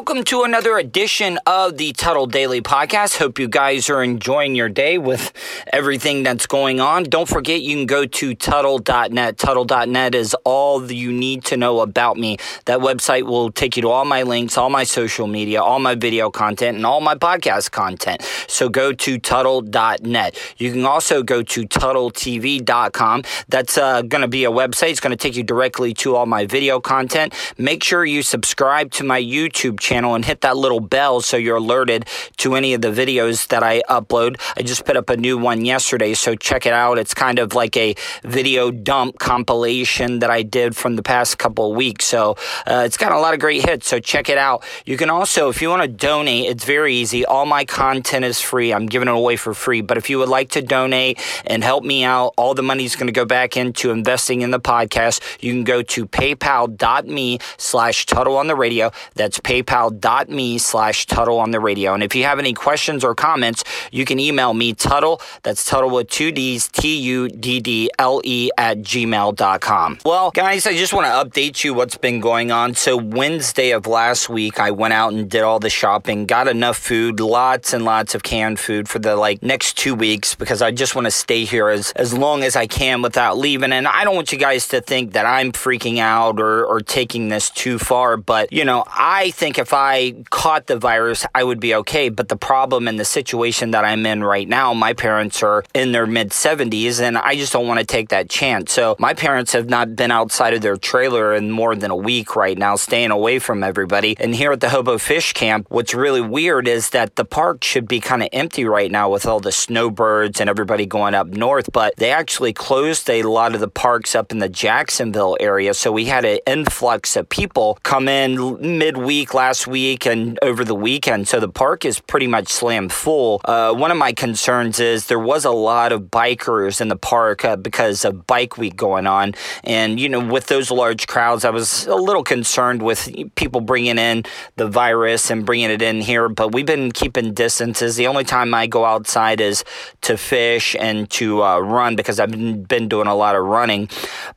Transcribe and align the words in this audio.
welcome 0.00 0.24
to 0.24 0.44
another 0.44 0.78
edition 0.78 1.38
of 1.46 1.76
the 1.76 1.92
Tuddle 1.92 2.26
Daily 2.26 2.62
Podcast. 2.62 3.18
Hope 3.18 3.38
you 3.38 3.46
guys 3.46 3.90
are 3.90 4.02
enjoying 4.02 4.54
your 4.54 4.70
day 4.70 4.96
with 4.96 5.30
everything 5.74 6.22
that's 6.22 6.46
going 6.46 6.80
on. 6.80 7.04
Don't 7.04 7.28
forget, 7.28 7.60
you 7.60 7.76
can 7.76 7.84
go 7.84 8.06
to 8.06 8.34
Tuddle.net. 8.34 9.36
Tuddle.net 9.36 10.14
is 10.14 10.34
all 10.42 10.90
you 10.90 11.12
need 11.12 11.44
to 11.44 11.58
know 11.58 11.80
about 11.80 12.16
me. 12.16 12.38
That 12.64 12.78
website 12.78 13.24
will 13.24 13.52
take 13.52 13.76
you 13.76 13.82
to 13.82 13.90
all 13.90 14.06
my 14.06 14.22
links, 14.22 14.56
all 14.56 14.70
my 14.70 14.84
social 14.84 15.26
media, 15.26 15.62
all 15.62 15.80
my 15.80 15.94
video 15.96 16.30
content, 16.30 16.78
and 16.78 16.86
all 16.86 17.02
my 17.02 17.14
podcast 17.14 17.70
content. 17.70 18.22
So 18.48 18.70
go 18.70 18.94
to 18.94 19.18
Tuddle.net. 19.18 20.54
You 20.56 20.72
can 20.72 20.86
also 20.86 21.22
go 21.22 21.42
to 21.42 21.66
TuddleTV.com. 21.66 23.24
That's 23.48 23.76
uh, 23.76 24.00
going 24.00 24.22
to 24.22 24.28
be 24.28 24.46
a 24.46 24.50
website. 24.50 24.92
It's 24.92 25.00
going 25.00 25.10
to 25.10 25.22
take 25.22 25.36
you 25.36 25.42
directly 25.42 25.92
to 25.94 26.16
all 26.16 26.24
my 26.24 26.46
video 26.46 26.80
content. 26.80 27.34
Make 27.58 27.84
sure 27.84 28.02
you 28.02 28.22
subscribe 28.22 28.92
to 28.92 29.04
my 29.04 29.20
YouTube 29.20 29.78
channel 29.78 29.89
and 29.90 30.24
hit 30.24 30.42
that 30.42 30.56
little 30.56 30.80
bell 30.80 31.20
so 31.20 31.36
you're 31.36 31.56
alerted 31.56 32.06
to 32.38 32.54
any 32.54 32.74
of 32.74 32.80
the 32.80 32.88
videos 32.88 33.48
that 33.48 33.62
I 33.62 33.82
upload. 33.88 34.40
I 34.56 34.62
just 34.62 34.84
put 34.84 34.96
up 34.96 35.10
a 35.10 35.16
new 35.16 35.36
one 35.36 35.64
yesterday, 35.64 36.14
so 36.14 36.34
check 36.34 36.64
it 36.66 36.72
out. 36.72 36.98
It's 36.98 37.14
kind 37.14 37.38
of 37.38 37.54
like 37.54 37.76
a 37.76 37.94
video 38.22 38.70
dump 38.70 39.18
compilation 39.18 40.20
that 40.20 40.30
I 40.30 40.42
did 40.42 40.76
from 40.76 40.96
the 40.96 41.02
past 41.02 41.38
couple 41.38 41.70
of 41.70 41.76
weeks. 41.76 42.04
So 42.06 42.36
uh, 42.66 42.82
it's 42.86 42.96
got 42.96 43.12
a 43.12 43.18
lot 43.18 43.34
of 43.34 43.40
great 43.40 43.64
hits, 43.68 43.88
so 43.88 43.98
check 43.98 44.28
it 44.28 44.38
out. 44.38 44.64
You 44.86 44.96
can 44.96 45.10
also, 45.10 45.48
if 45.48 45.60
you 45.60 45.68
want 45.68 45.82
to 45.82 45.88
donate, 45.88 46.46
it's 46.46 46.64
very 46.64 46.94
easy. 46.94 47.24
All 47.24 47.46
my 47.46 47.64
content 47.64 48.24
is 48.24 48.40
free. 48.40 48.72
I'm 48.72 48.86
giving 48.86 49.08
it 49.08 49.14
away 49.14 49.36
for 49.36 49.54
free. 49.54 49.80
But 49.80 49.96
if 49.96 50.08
you 50.08 50.18
would 50.18 50.28
like 50.28 50.50
to 50.50 50.62
donate 50.62 51.18
and 51.46 51.64
help 51.64 51.84
me 51.84 52.04
out, 52.04 52.34
all 52.36 52.54
the 52.54 52.62
money 52.62 52.84
is 52.84 52.96
going 52.96 53.08
to 53.08 53.12
go 53.12 53.24
back 53.24 53.56
into 53.56 53.90
investing 53.90 54.42
in 54.42 54.50
the 54.50 54.60
podcast. 54.60 55.20
You 55.42 55.52
can 55.52 55.64
go 55.64 55.82
to 55.82 56.06
paypal.me 56.06 57.38
slash 57.56 58.06
Tuddle 58.06 58.36
on 58.36 58.46
the 58.46 58.56
radio. 58.56 58.90
That's 59.14 59.40
paypal.me 59.80 60.58
slash 60.58 61.06
Tuddle 61.06 61.38
on 61.38 61.50
the 61.50 61.60
radio. 61.60 61.94
And 61.94 62.02
if 62.02 62.14
you 62.14 62.24
have 62.24 62.38
any 62.38 62.52
questions 62.52 63.04
or 63.04 63.14
comments, 63.14 63.64
you 63.90 64.04
can 64.04 64.18
email 64.18 64.54
me 64.54 64.74
Tuddle. 64.74 65.20
That's 65.42 65.64
Tuddle 65.64 65.90
with 65.90 66.08
two 66.08 66.32
D's, 66.32 66.68
T 66.68 66.98
U 66.98 67.28
D 67.28 67.60
D 67.60 67.90
L 67.98 68.20
E 68.24 68.50
at 68.58 68.78
gmail.com. 68.78 69.98
Well, 70.04 70.30
guys, 70.32 70.66
I 70.66 70.76
just 70.76 70.92
want 70.92 71.06
to 71.06 71.10
update 71.40 71.64
you 71.64 71.74
what's 71.74 71.96
been 71.96 72.20
going 72.20 72.50
on. 72.50 72.74
So, 72.74 72.96
Wednesday 72.96 73.70
of 73.70 73.86
last 73.86 74.28
week, 74.28 74.60
I 74.60 74.70
went 74.70 74.94
out 74.94 75.12
and 75.12 75.28
did 75.30 75.42
all 75.42 75.60
the 75.60 75.70
shopping, 75.70 76.26
got 76.26 76.48
enough 76.48 76.76
food, 76.76 77.20
lots 77.20 77.72
and 77.72 77.84
lots 77.84 78.14
of 78.14 78.22
canned 78.22 78.60
food 78.60 78.88
for 78.88 78.98
the 78.98 79.16
like 79.16 79.42
next 79.42 79.78
two 79.78 79.94
weeks 79.94 80.34
because 80.34 80.62
I 80.62 80.70
just 80.70 80.94
want 80.94 81.06
to 81.06 81.10
stay 81.10 81.44
here 81.44 81.68
as, 81.68 81.92
as 81.92 82.16
long 82.16 82.42
as 82.42 82.56
I 82.56 82.66
can 82.66 83.02
without 83.02 83.38
leaving. 83.38 83.72
And 83.72 83.86
I 83.86 84.04
don't 84.04 84.14
want 84.14 84.32
you 84.32 84.38
guys 84.38 84.68
to 84.68 84.80
think 84.80 85.12
that 85.12 85.26
I'm 85.26 85.52
freaking 85.52 85.98
out 85.98 86.40
or, 86.40 86.64
or 86.64 86.80
taking 86.80 87.28
this 87.28 87.50
too 87.50 87.78
far. 87.78 88.16
But, 88.16 88.52
you 88.52 88.64
know, 88.64 88.84
I 88.86 89.30
think 89.30 89.58
if 89.60 89.72
I 89.72 90.12
caught 90.30 90.66
the 90.66 90.78
virus, 90.78 91.26
I 91.34 91.44
would 91.44 91.60
be 91.60 91.74
okay. 91.76 92.08
But 92.08 92.28
the 92.28 92.36
problem 92.36 92.88
and 92.88 92.98
the 92.98 93.04
situation 93.04 93.70
that 93.72 93.84
I'm 93.84 94.04
in 94.06 94.24
right 94.24 94.48
now, 94.48 94.74
my 94.74 94.94
parents 94.94 95.42
are 95.42 95.62
in 95.74 95.92
their 95.92 96.06
mid 96.06 96.30
70s 96.30 97.00
and 97.00 97.16
I 97.16 97.36
just 97.36 97.52
don't 97.52 97.68
want 97.68 97.78
to 97.78 97.86
take 97.86 98.08
that 98.08 98.28
chance. 98.28 98.72
So 98.72 98.96
my 98.98 99.14
parents 99.14 99.52
have 99.52 99.68
not 99.68 99.94
been 99.94 100.10
outside 100.10 100.54
of 100.54 100.62
their 100.62 100.76
trailer 100.76 101.34
in 101.34 101.50
more 101.50 101.76
than 101.76 101.90
a 101.90 101.96
week 101.96 102.34
right 102.34 102.56
now, 102.56 102.76
staying 102.76 103.10
away 103.10 103.38
from 103.38 103.62
everybody. 103.62 104.16
And 104.18 104.34
here 104.34 104.52
at 104.52 104.60
the 104.60 104.70
Hobo 104.70 104.98
Fish 104.98 105.32
Camp, 105.34 105.66
what's 105.68 105.94
really 105.94 106.22
weird 106.22 106.66
is 106.66 106.90
that 106.90 107.16
the 107.16 107.24
park 107.24 107.62
should 107.62 107.86
be 107.86 108.00
kind 108.00 108.22
of 108.22 108.30
empty 108.32 108.64
right 108.64 108.90
now 108.90 109.10
with 109.10 109.26
all 109.26 109.40
the 109.40 109.52
snowbirds 109.52 110.40
and 110.40 110.48
everybody 110.48 110.86
going 110.86 111.14
up 111.14 111.26
north, 111.28 111.70
but 111.72 111.94
they 111.96 112.10
actually 112.10 112.54
closed 112.54 113.08
a 113.10 113.22
lot 113.22 113.54
of 113.54 113.60
the 113.60 113.68
parks 113.68 114.14
up 114.14 114.32
in 114.32 114.38
the 114.38 114.48
Jacksonville 114.48 115.36
area. 115.38 115.74
So 115.74 115.92
we 115.92 116.06
had 116.06 116.24
an 116.24 116.38
influx 116.46 117.14
of 117.16 117.28
people 117.28 117.78
come 117.82 118.08
in 118.08 118.78
midweek 118.78 119.34
last 119.34 119.49
week 119.66 120.06
and 120.06 120.38
over 120.42 120.64
the 120.64 120.74
weekend. 120.74 121.28
So 121.28 121.40
the 121.40 121.48
park 121.48 121.84
is 121.84 122.00
pretty 122.00 122.26
much 122.26 122.48
slammed 122.48 122.92
full. 122.92 123.40
Uh, 123.44 123.72
one 123.74 123.90
of 123.90 123.96
my 123.96 124.12
concerns 124.12 124.80
is 124.80 125.06
there 125.06 125.18
was 125.18 125.44
a 125.44 125.50
lot 125.50 125.92
of 125.92 126.02
bikers 126.02 126.80
in 126.80 126.88
the 126.88 126.96
park 126.96 127.44
uh, 127.44 127.56
because 127.56 128.04
of 128.04 128.26
Bike 128.26 128.56
Week 128.56 128.76
going 128.76 129.06
on. 129.06 129.34
And, 129.64 129.98
you 129.98 130.08
know, 130.08 130.24
with 130.24 130.46
those 130.46 130.70
large 130.70 131.06
crowds, 131.06 131.44
I 131.44 131.50
was 131.50 131.86
a 131.86 131.94
little 131.94 132.24
concerned 132.24 132.82
with 132.82 133.08
people 133.34 133.60
bringing 133.60 133.98
in 133.98 134.24
the 134.56 134.68
virus 134.68 135.30
and 135.30 135.44
bringing 135.44 135.70
it 135.70 135.82
in 135.82 136.00
here. 136.00 136.28
But 136.28 136.52
we've 136.52 136.66
been 136.66 136.92
keeping 136.92 137.34
distances. 137.34 137.96
The 137.96 138.06
only 138.06 138.24
time 138.24 138.54
I 138.54 138.66
go 138.66 138.84
outside 138.84 139.40
is 139.40 139.64
to 140.02 140.16
fish 140.16 140.76
and 140.78 141.10
to 141.10 141.42
uh, 141.42 141.58
run 141.58 141.96
because 141.96 142.20
I've 142.20 142.30
been, 142.30 142.64
been 142.64 142.88
doing 142.88 143.06
a 143.06 143.14
lot 143.14 143.34
of 143.34 143.44
running. 143.44 143.88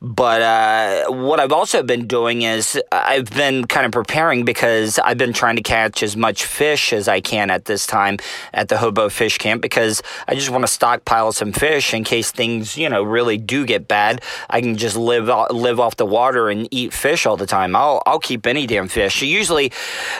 But 0.01 0.41
uh, 0.41 1.11
what 1.11 1.39
I've 1.39 1.51
also 1.51 1.83
been 1.83 2.07
doing 2.07 2.41
is 2.41 2.79
I've 2.91 3.29
been 3.29 3.65
kind 3.65 3.85
of 3.85 3.91
preparing 3.91 4.45
because 4.45 4.99
I've 5.03 5.17
been 5.17 5.33
trying 5.33 5.55
to 5.57 5.61
catch 5.61 6.03
as 6.03 6.15
much 6.15 6.45
fish 6.45 6.93
as 6.93 7.07
I 7.07 7.21
can 7.21 7.49
at 7.49 7.65
this 7.65 7.85
time 7.85 8.17
at 8.53 8.69
the 8.69 8.77
Hobo 8.77 9.09
Fish 9.09 9.37
Camp 9.37 9.61
because 9.61 10.01
I 10.27 10.35
just 10.35 10.49
want 10.49 10.63
to 10.63 10.67
stockpile 10.67 11.31
some 11.31 11.51
fish 11.51 11.93
in 11.93 12.03
case 12.03 12.31
things, 12.31 12.77
you 12.77 12.89
know, 12.89 13.03
really 13.03 13.37
do 13.37 13.65
get 13.65 13.87
bad. 13.87 14.21
I 14.49 14.61
can 14.61 14.77
just 14.77 14.95
live 14.95 15.27
live 15.51 15.79
off 15.79 15.97
the 15.97 16.05
water 16.05 16.49
and 16.49 16.67
eat 16.71 16.93
fish 16.93 17.25
all 17.25 17.37
the 17.37 17.45
time. 17.45 17.75
I'll 17.75 18.01
I'll 18.05 18.19
keep 18.19 18.47
any 18.47 18.67
damn 18.67 18.87
fish. 18.87 19.21
Usually, 19.21 19.71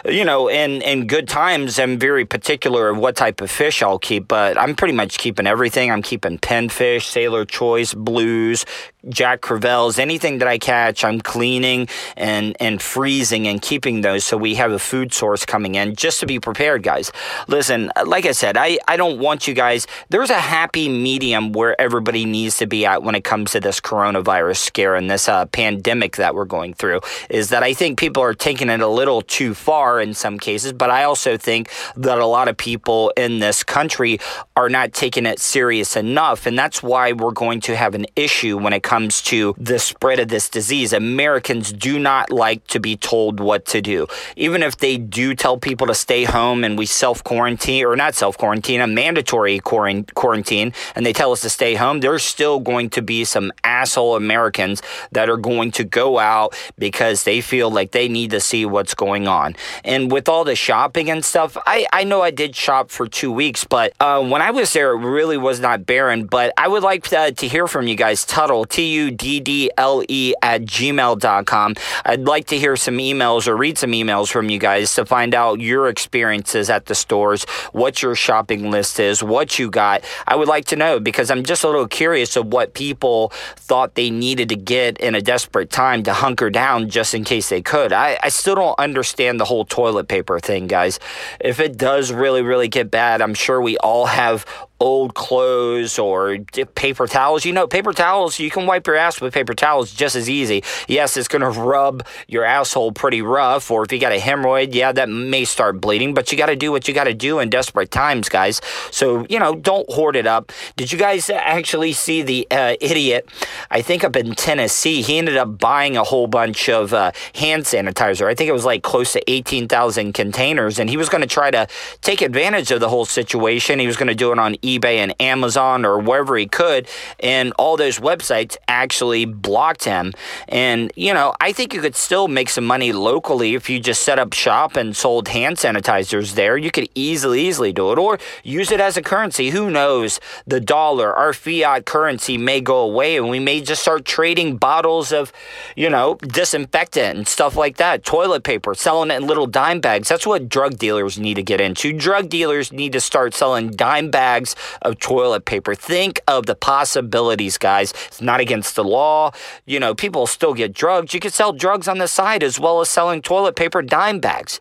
you 0.05 0.25
know, 0.25 0.49
in 0.49 0.81
in 0.81 1.07
good 1.07 1.27
times, 1.27 1.79
I'm 1.79 1.97
very 1.97 2.25
particular 2.25 2.89
of 2.89 2.97
what 2.97 3.15
type 3.15 3.41
of 3.41 3.49
fish 3.49 3.81
I'll 3.81 3.99
keep, 3.99 4.27
but 4.27 4.57
I'm 4.57 4.75
pretty 4.75 4.93
much 4.93 5.17
keeping 5.17 5.47
everything. 5.47 5.91
I'm 5.91 6.01
keeping 6.01 6.37
pinfish, 6.37 7.03
sailor 7.03 7.45
choice, 7.45 7.93
blues, 7.93 8.65
jack 9.09 9.41
crevalles, 9.41 9.99
anything 9.99 10.37
that 10.39 10.47
I 10.47 10.57
catch, 10.57 11.03
I'm 11.03 11.19
cleaning 11.19 11.87
and 12.15 12.55
and 12.59 12.81
freezing 12.81 13.47
and 13.47 13.61
keeping 13.61 14.01
those 14.01 14.23
so 14.23 14.37
we 14.37 14.55
have 14.55 14.71
a 14.71 14.79
food 14.79 15.13
source 15.13 15.45
coming 15.45 15.75
in 15.75 15.95
just 15.95 16.19
to 16.21 16.25
be 16.25 16.39
prepared, 16.39 16.83
guys. 16.83 17.11
Listen, 17.47 17.91
like 18.05 18.25
I 18.25 18.31
said, 18.31 18.57
I, 18.57 18.79
I 18.87 18.97
don't 18.97 19.19
want 19.19 19.47
you 19.47 19.53
guys, 19.53 19.87
there's 20.09 20.29
a 20.29 20.39
happy 20.39 20.87
medium 20.89 21.51
where 21.51 21.79
everybody 21.79 22.25
needs 22.25 22.57
to 22.57 22.67
be 22.67 22.85
at 22.85 23.03
when 23.03 23.15
it 23.15 23.23
comes 23.23 23.51
to 23.51 23.59
this 23.59 23.79
coronavirus 23.79 24.57
scare 24.57 24.95
and 24.95 25.09
this 25.09 25.27
uh, 25.27 25.45
pandemic 25.47 26.15
that 26.15 26.35
we're 26.35 26.45
going 26.45 26.73
through. 26.73 27.01
Is 27.29 27.49
that 27.49 27.63
I 27.63 27.73
think 27.73 27.99
people 27.99 28.23
are 28.23 28.33
taking 28.33 28.69
it 28.69 28.79
a 28.79 28.87
little 28.87 29.21
too 29.21 29.53
far 29.53 29.99
in 29.99 30.13
some 30.13 30.39
cases, 30.39 30.73
but 30.73 30.89
I 30.89 31.03
also 31.03 31.37
think 31.37 31.69
that 31.95 32.19
a 32.19 32.25
lot 32.25 32.47
of 32.47 32.55
people 32.57 33.11
in 33.17 33.39
this 33.39 33.63
country 33.63 34.19
are 34.55 34.69
not 34.69 34.93
taking 34.93 35.25
it 35.25 35.39
serious 35.39 35.95
enough. 35.95 36.45
And 36.45 36.57
that's 36.57 36.81
why 36.81 37.11
we're 37.11 37.31
going 37.31 37.59
to 37.61 37.75
have 37.75 37.95
an 37.95 38.05
issue 38.15 38.57
when 38.57 38.73
it 38.73 38.83
comes 38.83 38.92
to 38.93 39.55
the 39.57 39.79
spread 39.79 40.19
of 40.19 40.27
this 40.27 40.49
disease. 40.49 40.93
Americans 40.93 41.73
do 41.73 41.97
not 41.97 42.29
like 42.29 42.65
to 42.67 42.79
be 42.79 42.95
told 42.95 43.39
what 43.39 43.65
to 43.65 43.81
do. 43.81 44.05
Even 44.35 44.61
if 44.61 44.77
they 44.77 44.97
do 44.97 45.33
tell 45.33 45.57
people 45.57 45.87
to 45.87 45.95
stay 45.95 46.25
home 46.25 46.63
and 46.63 46.77
we 46.77 46.85
self 46.85 47.23
quarantine, 47.23 47.85
or 47.85 47.95
not 47.95 48.13
self 48.13 48.37
quarantine, 48.37 48.81
a 48.81 48.87
mandatory 48.87 49.59
quarantine, 49.59 50.73
and 50.95 51.05
they 51.05 51.11
tell 51.11 51.31
us 51.31 51.41
to 51.41 51.49
stay 51.49 51.73
home, 51.73 52.01
there's 52.01 52.21
still 52.21 52.59
going 52.59 52.91
to 52.91 53.01
be 53.01 53.25
some 53.25 53.51
asshole 53.63 54.15
Americans 54.15 54.83
that 55.11 55.27
are 55.27 55.37
going 55.37 55.71
to 55.71 55.83
go 55.83 56.19
out 56.19 56.55
because 56.77 57.23
they 57.23 57.41
feel 57.41 57.71
like 57.71 57.91
they 57.91 58.07
need 58.07 58.29
to 58.29 58.39
see 58.39 58.63
what's 58.63 58.93
going 58.93 59.27
on. 59.27 59.55
And 59.83 60.11
with 60.11 60.29
all 60.29 60.43
the 60.43 60.55
shopping 60.55 61.09
and 61.09 61.25
stuff, 61.25 61.57
I, 61.65 61.87
I 61.91 62.03
know 62.03 62.21
I 62.21 62.29
did 62.29 62.55
shop 62.55 62.91
for 62.91 63.07
two 63.07 63.31
weeks, 63.31 63.63
but 63.63 63.93
uh, 63.99 64.21
when 64.21 64.43
I 64.43 64.51
was 64.51 64.71
there, 64.73 64.91
it 64.91 64.97
really 64.97 65.37
was 65.37 65.59
not 65.59 65.87
barren. 65.87 66.27
But 66.27 66.53
I 66.57 66.67
would 66.67 66.83
like 66.83 67.05
to, 67.05 67.31
to 67.31 67.47
hear 67.47 67.67
from 67.67 67.87
you 67.87 67.95
guys. 67.95 68.23
Tuddle, 68.23 68.65
T 68.65 68.82
U 68.83 69.11
D 69.11 69.39
D 69.39 69.71
L 69.77 70.03
E, 70.07 70.33
at 70.41 70.61
gmail.com. 70.61 71.75
I'd 72.05 72.21
like 72.21 72.47
to 72.47 72.57
hear 72.57 72.75
some 72.75 72.97
emails 72.97 73.47
or 73.47 73.55
read 73.55 73.77
some 73.77 73.91
emails 73.91 74.31
from 74.31 74.49
you 74.49 74.59
guys 74.59 74.93
to 74.95 75.05
find 75.05 75.33
out 75.33 75.59
your 75.59 75.87
experiences 75.89 76.69
at 76.69 76.85
the 76.85 76.95
stores, 76.95 77.43
what 77.71 78.01
your 78.01 78.15
shopping 78.15 78.71
list 78.71 78.99
is, 78.99 79.23
what 79.23 79.59
you 79.59 79.69
got. 79.69 80.03
I 80.27 80.35
would 80.35 80.47
like 80.47 80.65
to 80.65 80.75
know 80.75 80.99
because 80.99 81.31
I'm 81.31 81.43
just 81.43 81.63
a 81.63 81.67
little 81.67 81.87
curious 81.87 82.35
of 82.35 82.47
what 82.47 82.73
people 82.73 83.29
thought 83.55 83.95
they 83.95 84.09
needed 84.09 84.49
to 84.49 84.55
get 84.55 84.97
in 84.97 85.15
a 85.15 85.21
desperate 85.21 85.69
time 85.69 86.03
to 86.03 86.13
hunker 86.13 86.49
down 86.49 86.89
just 86.89 87.13
in 87.13 87.23
case 87.23 87.49
they 87.49 87.61
could. 87.61 87.93
I, 87.93 88.17
I 88.21 88.29
still 88.29 88.55
don't 88.55 88.79
understand 88.79 89.39
the 89.39 89.45
whole 89.45 89.65
toilet 89.65 90.07
paper 90.07 90.39
thing, 90.39 90.67
guys. 90.67 90.99
If 91.39 91.59
it 91.59 91.77
does 91.77 92.11
really, 92.11 92.41
really 92.41 92.67
get 92.67 92.91
bad, 92.91 93.21
I'm 93.21 93.33
sure 93.33 93.61
we 93.61 93.77
all 93.77 94.05
have 94.05 94.45
old 94.83 95.15
clothes 95.15 95.97
or 95.97 96.39
paper 96.75 97.07
towels. 97.07 97.45
You 97.45 97.53
know, 97.53 97.67
paper 97.67 97.93
towels, 97.93 98.37
you 98.37 98.51
can 98.51 98.65
wipe 98.65 98.85
your 98.85 98.97
ass 98.97 99.21
with 99.21 99.33
paper 99.33 99.53
towels 99.53 99.93
just 99.93 100.15
as 100.15 100.29
easy. 100.29 100.61
Yes, 100.89 101.15
it's 101.15 101.29
going 101.29 101.41
to 101.41 101.57
rub 101.57 102.05
your 102.27 102.43
asshole 102.43 102.91
pretty 102.91 103.21
rough, 103.21 103.71
or 103.71 103.83
if 103.83 103.93
you 103.93 103.99
got 103.99 104.11
a 104.11 104.19
hemorrhoid, 104.19 104.73
yeah, 104.73 104.91
that 104.91 105.07
may 105.07 105.45
start 105.45 105.79
bleeding, 105.79 106.13
but 106.13 106.31
you 106.31 106.37
got 106.37 106.47
to 106.47 106.57
do 106.57 106.69
what 106.69 106.87
you 106.87 106.93
got 106.93 107.05
to 107.05 107.13
do 107.13 107.39
in 107.39 107.49
desperate 107.49 107.91
times, 107.91 108.27
guys. 108.27 108.59
So, 108.91 109.25
you 109.29 109.39
know, 109.39 109.55
don't 109.55 109.89
hoard 109.89 110.17
it 110.17 110.27
up. 110.27 110.51
Did 110.75 110.91
you 110.91 110.99
guys 110.99 111.29
actually 111.29 111.93
see 111.93 112.21
the 112.21 112.45
uh, 112.51 112.75
idiot? 112.81 113.29
I 113.71 113.81
think 113.81 114.03
up 114.03 114.17
in 114.17 114.35
Tennessee, 114.35 115.01
he 115.01 115.17
ended 115.17 115.37
up 115.37 115.57
buying 115.59 115.95
a 115.95 116.03
whole 116.03 116.27
bunch 116.27 116.67
of 116.67 116.93
uh, 116.93 117.13
hand 117.35 117.63
sanitizer. 117.63 118.27
I 118.27 118.35
think 118.35 118.49
it 118.49 118.53
was 118.53 118.65
like 118.65 118.83
close 118.83 119.13
to 119.13 119.31
18,000 119.31 120.11
containers, 120.11 120.77
and 120.77 120.89
he 120.89 120.97
was 120.97 121.07
going 121.07 121.21
to 121.21 121.27
try 121.27 121.51
to 121.51 121.67
take 122.01 122.21
advantage 122.21 122.69
of 122.71 122.81
the 122.81 122.89
whole 122.89 123.05
situation. 123.05 123.79
He 123.79 123.87
was 123.87 123.95
going 123.95 124.09
to 124.09 124.15
do 124.15 124.33
it 124.33 124.39
on 124.39 124.55
eBay 124.55 124.72
eBay 124.79 124.97
and 124.97 125.13
Amazon 125.21 125.85
or 125.85 125.99
wherever 125.99 126.35
he 126.37 126.47
could. 126.47 126.87
And 127.19 127.53
all 127.57 127.77
those 127.77 127.99
websites 127.99 128.57
actually 128.67 129.25
blocked 129.25 129.83
him. 129.83 130.13
And, 130.47 130.91
you 130.95 131.13
know, 131.13 131.33
I 131.39 131.51
think 131.51 131.73
you 131.73 131.81
could 131.81 131.95
still 131.95 132.27
make 132.27 132.49
some 132.49 132.65
money 132.65 132.91
locally 132.91 133.55
if 133.55 133.69
you 133.69 133.79
just 133.79 134.03
set 134.03 134.19
up 134.19 134.33
shop 134.33 134.75
and 134.75 134.95
sold 134.95 135.27
hand 135.29 135.57
sanitizers 135.57 136.35
there. 136.35 136.57
You 136.57 136.71
could 136.71 136.89
easily, 136.95 137.41
easily 137.41 137.73
do 137.73 137.91
it 137.91 137.99
or 137.99 138.19
use 138.43 138.71
it 138.71 138.79
as 138.79 138.97
a 138.97 139.01
currency. 139.01 139.49
Who 139.49 139.69
knows? 139.69 140.19
The 140.45 140.59
dollar, 140.59 141.13
our 141.13 141.33
fiat 141.33 141.85
currency 141.85 142.37
may 142.37 142.61
go 142.61 142.79
away 142.79 143.17
and 143.17 143.29
we 143.29 143.39
may 143.39 143.61
just 143.61 143.81
start 143.81 144.05
trading 144.05 144.57
bottles 144.57 145.11
of, 145.11 145.31
you 145.75 145.89
know, 145.89 146.15
disinfectant 146.15 147.17
and 147.17 147.27
stuff 147.27 147.55
like 147.55 147.77
that, 147.77 148.03
toilet 148.03 148.43
paper, 148.43 148.73
selling 148.73 149.11
it 149.11 149.15
in 149.15 149.27
little 149.27 149.47
dime 149.47 149.79
bags. 149.79 150.09
That's 150.09 150.27
what 150.27 150.49
drug 150.49 150.77
dealers 150.77 151.19
need 151.19 151.35
to 151.35 151.43
get 151.43 151.61
into. 151.61 151.93
Drug 151.93 152.29
dealers 152.29 152.71
need 152.71 152.93
to 152.93 153.01
start 153.01 153.33
selling 153.33 153.71
dime 153.71 154.09
bags 154.09 154.52
of 154.81 154.99
toilet 154.99 155.45
paper. 155.45 155.75
Think 155.75 156.21
of 156.27 156.45
the 156.45 156.55
possibilities, 156.55 157.57
guys. 157.57 157.93
It's 158.07 158.21
not 158.21 158.39
against 158.39 158.75
the 158.75 158.83
law. 158.83 159.31
You 159.65 159.79
know, 159.79 159.95
people 159.95 160.27
still 160.27 160.53
get 160.53 160.73
drugs. 160.73 161.13
You 161.13 161.19
could 161.19 161.33
sell 161.33 161.53
drugs 161.53 161.87
on 161.87 161.97
the 161.97 162.07
side 162.07 162.43
as 162.43 162.59
well 162.59 162.81
as 162.81 162.89
selling 162.89 163.21
toilet 163.21 163.55
paper 163.55 163.81
dime 163.81 164.19
bags 164.19 164.59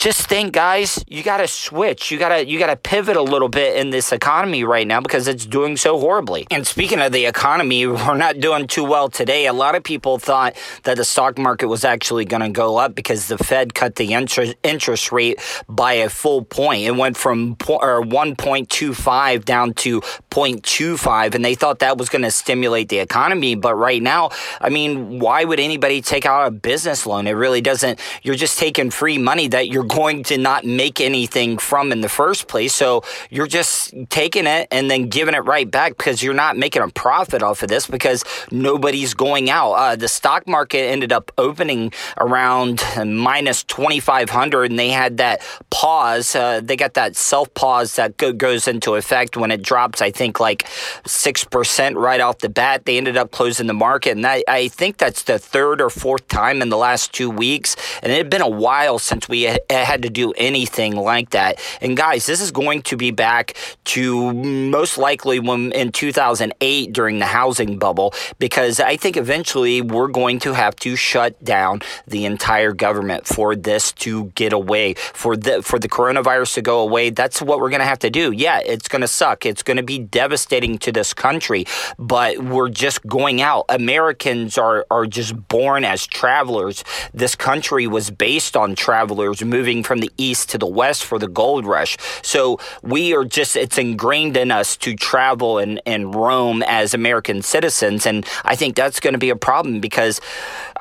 just 0.00 0.26
think 0.26 0.54
guys 0.54 1.04
you 1.08 1.22
got 1.22 1.36
to 1.36 1.46
switch 1.46 2.10
you 2.10 2.18
got 2.18 2.30
to 2.30 2.46
you 2.46 2.58
got 2.58 2.68
to 2.68 2.76
pivot 2.76 3.18
a 3.18 3.22
little 3.22 3.50
bit 3.50 3.76
in 3.76 3.90
this 3.90 4.12
economy 4.12 4.64
right 4.64 4.86
now 4.86 4.98
because 4.98 5.28
it's 5.28 5.44
doing 5.44 5.76
so 5.76 6.00
horribly 6.00 6.46
and 6.50 6.66
speaking 6.66 6.98
of 7.00 7.12
the 7.12 7.26
economy 7.26 7.86
we're 7.86 8.16
not 8.16 8.40
doing 8.40 8.66
too 8.66 8.82
well 8.82 9.10
today 9.10 9.44
a 9.44 9.52
lot 9.52 9.74
of 9.74 9.84
people 9.84 10.18
thought 10.18 10.56
that 10.84 10.96
the 10.96 11.04
stock 11.04 11.36
market 11.36 11.68
was 11.68 11.84
actually 11.84 12.24
going 12.24 12.40
to 12.40 12.48
go 12.48 12.78
up 12.78 12.94
because 12.94 13.28
the 13.28 13.36
fed 13.36 13.74
cut 13.74 13.96
the 13.96 14.14
interest 14.14 14.54
interest 14.62 15.12
rate 15.12 15.38
by 15.68 15.92
a 15.92 16.08
full 16.08 16.42
point 16.42 16.82
it 16.82 16.96
went 16.96 17.14
from 17.14 17.50
or 17.68 18.02
1.25 18.02 19.19
down 19.44 19.74
to 19.74 20.00
0.25 20.30 21.34
and 21.34 21.44
they 21.44 21.54
thought 21.54 21.80
that 21.80 21.98
was 21.98 22.08
going 22.08 22.22
to 22.22 22.30
stimulate 22.30 22.88
the 22.88 22.98
economy 22.98 23.54
but 23.54 23.74
right 23.74 24.02
now 24.02 24.30
i 24.60 24.68
mean 24.68 25.18
why 25.20 25.44
would 25.44 25.60
anybody 25.60 26.00
take 26.00 26.24
out 26.26 26.46
a 26.46 26.50
business 26.50 27.06
loan 27.06 27.26
it 27.26 27.32
really 27.32 27.60
doesn't 27.60 28.00
you're 28.22 28.34
just 28.36 28.58
taking 28.58 28.90
free 28.90 29.18
money 29.18 29.48
that 29.48 29.68
you're 29.68 29.84
going 30.00 30.22
to 30.24 30.38
not 30.38 30.64
make 30.64 31.00
anything 31.00 31.58
from 31.58 31.92
in 31.92 32.00
the 32.00 32.08
first 32.08 32.48
place. 32.48 32.74
So 32.74 33.02
you're 33.30 33.46
just 33.46 33.94
taking 34.08 34.46
it 34.46 34.68
and 34.70 34.90
then 34.90 35.08
giving 35.08 35.34
it 35.34 35.44
right 35.44 35.70
back 35.70 35.96
because 35.96 36.22
you're 36.22 36.34
not 36.34 36.56
making 36.56 36.82
a 36.82 36.88
profit 36.88 37.42
off 37.42 37.62
of 37.62 37.68
this 37.68 37.86
because 37.86 38.24
nobody's 38.50 39.14
going 39.14 39.50
out. 39.50 39.72
Uh, 39.72 39.96
the 39.96 40.08
stock 40.08 40.46
market 40.46 40.82
ended 40.90 41.12
up 41.12 41.32
opening 41.38 41.92
around 42.18 42.82
minus 43.04 43.62
2,500 43.64 44.70
and 44.70 44.78
they 44.78 44.90
had 44.90 45.16
that 45.18 45.42
pause. 45.70 46.34
Uh, 46.34 46.60
they 46.62 46.76
got 46.76 46.94
that 46.94 47.16
self 47.16 47.52
pause 47.54 47.96
that 47.96 48.16
go- 48.16 48.32
goes 48.32 48.68
into 48.68 48.94
effect 48.94 49.09
when 49.36 49.50
it 49.50 49.62
drops, 49.62 50.00
I 50.00 50.10
think, 50.10 50.40
like 50.40 50.64
6% 51.04 51.96
right 51.96 52.20
off 52.20 52.38
the 52.38 52.48
bat. 52.48 52.84
They 52.84 52.96
ended 52.96 53.16
up 53.16 53.30
closing 53.30 53.66
the 53.66 53.74
market. 53.74 54.12
And 54.12 54.24
that, 54.24 54.44
I 54.48 54.68
think 54.68 54.98
that's 54.98 55.24
the 55.24 55.38
third 55.38 55.80
or 55.80 55.90
fourth 55.90 56.28
time 56.28 56.62
in 56.62 56.68
the 56.68 56.76
last 56.76 57.12
two 57.12 57.30
weeks. 57.30 57.76
And 58.02 58.12
it 58.12 58.16
had 58.16 58.30
been 58.30 58.42
a 58.42 58.48
while 58.48 58.98
since 58.98 59.28
we 59.28 59.42
had 59.42 60.02
to 60.02 60.10
do 60.10 60.32
anything 60.32 60.96
like 60.96 61.30
that. 61.30 61.60
And 61.80 61.96
guys, 61.96 62.26
this 62.26 62.40
is 62.40 62.50
going 62.50 62.82
to 62.82 62.96
be 62.96 63.10
back 63.10 63.56
to 63.84 64.32
most 64.32 64.98
likely 64.98 65.40
when 65.40 65.72
in 65.72 65.92
2008 65.92 66.92
during 66.92 67.18
the 67.18 67.26
housing 67.26 67.78
bubble, 67.78 68.14
because 68.38 68.80
I 68.80 68.96
think 68.96 69.16
eventually 69.16 69.80
we're 69.80 70.08
going 70.08 70.38
to 70.40 70.52
have 70.52 70.76
to 70.76 70.96
shut 70.96 71.42
down 71.44 71.80
the 72.06 72.24
entire 72.24 72.72
government 72.72 73.26
for 73.26 73.56
this 73.56 73.92
to 73.92 74.26
get 74.34 74.52
away, 74.52 74.94
for 74.94 75.36
the 75.36 75.62
for 75.62 75.78
the 75.78 75.88
coronavirus 75.88 76.54
to 76.54 76.62
go 76.62 76.80
away. 76.80 77.10
That's 77.10 77.42
what 77.42 77.60
we're 77.60 77.70
going 77.70 77.80
to 77.80 77.86
have 77.86 77.98
to 78.00 78.10
do. 78.10 78.32
Yeah, 78.32 78.60
it's 78.64 78.88
going 78.88 78.99
to 79.00 79.08
suck. 79.08 79.46
It's 79.46 79.62
going 79.62 79.78
to 79.78 79.82
be 79.82 79.98
devastating 79.98 80.78
to 80.78 80.92
this 80.92 81.14
country, 81.14 81.64
but 81.98 82.38
we're 82.38 82.68
just 82.68 83.06
going 83.06 83.40
out. 83.40 83.64
Americans 83.68 84.58
are 84.58 84.86
are 84.90 85.06
just 85.06 85.48
born 85.48 85.84
as 85.84 86.06
travelers. 86.06 86.84
This 87.14 87.34
country 87.34 87.86
was 87.86 88.10
based 88.10 88.56
on 88.56 88.74
travelers 88.74 89.42
moving 89.42 89.60
moving 89.60 89.82
from 89.84 89.98
the 89.98 90.10
east 90.16 90.50
to 90.50 90.58
the 90.58 90.66
west 90.66 91.04
for 91.04 91.18
the 91.18 91.28
gold 91.28 91.66
rush. 91.66 91.96
So 92.22 92.58
we 92.82 93.14
are 93.14 93.24
just, 93.24 93.56
it's 93.56 93.78
ingrained 93.78 94.36
in 94.36 94.50
us 94.50 94.76
to 94.78 94.96
travel 94.96 95.58
and, 95.58 95.80
and 95.86 96.14
roam 96.14 96.62
as 96.62 96.94
American 96.94 97.42
citizens. 97.42 98.06
And 98.06 98.26
I 98.44 98.56
think 98.56 98.74
that's 98.74 99.00
going 99.00 99.12
to 99.12 99.18
be 99.18 99.30
a 99.30 99.36
problem 99.36 99.80
because 99.80 100.20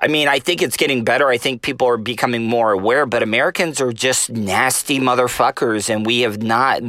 I 0.01 0.07
mean, 0.07 0.29
I 0.29 0.39
think 0.39 0.61
it's 0.61 0.77
getting 0.77 1.03
better. 1.03 1.27
I 1.27 1.37
think 1.37 1.61
people 1.61 1.85
are 1.87 1.97
becoming 1.97 2.43
more 2.43 2.71
aware, 2.71 3.05
but 3.05 3.21
Americans 3.21 3.81
are 3.81 3.91
just 3.91 4.29
nasty 4.29 4.97
motherfuckers, 4.97 5.89
and 5.93 6.05
we 6.05 6.21
have 6.21 6.41
not, 6.41 6.81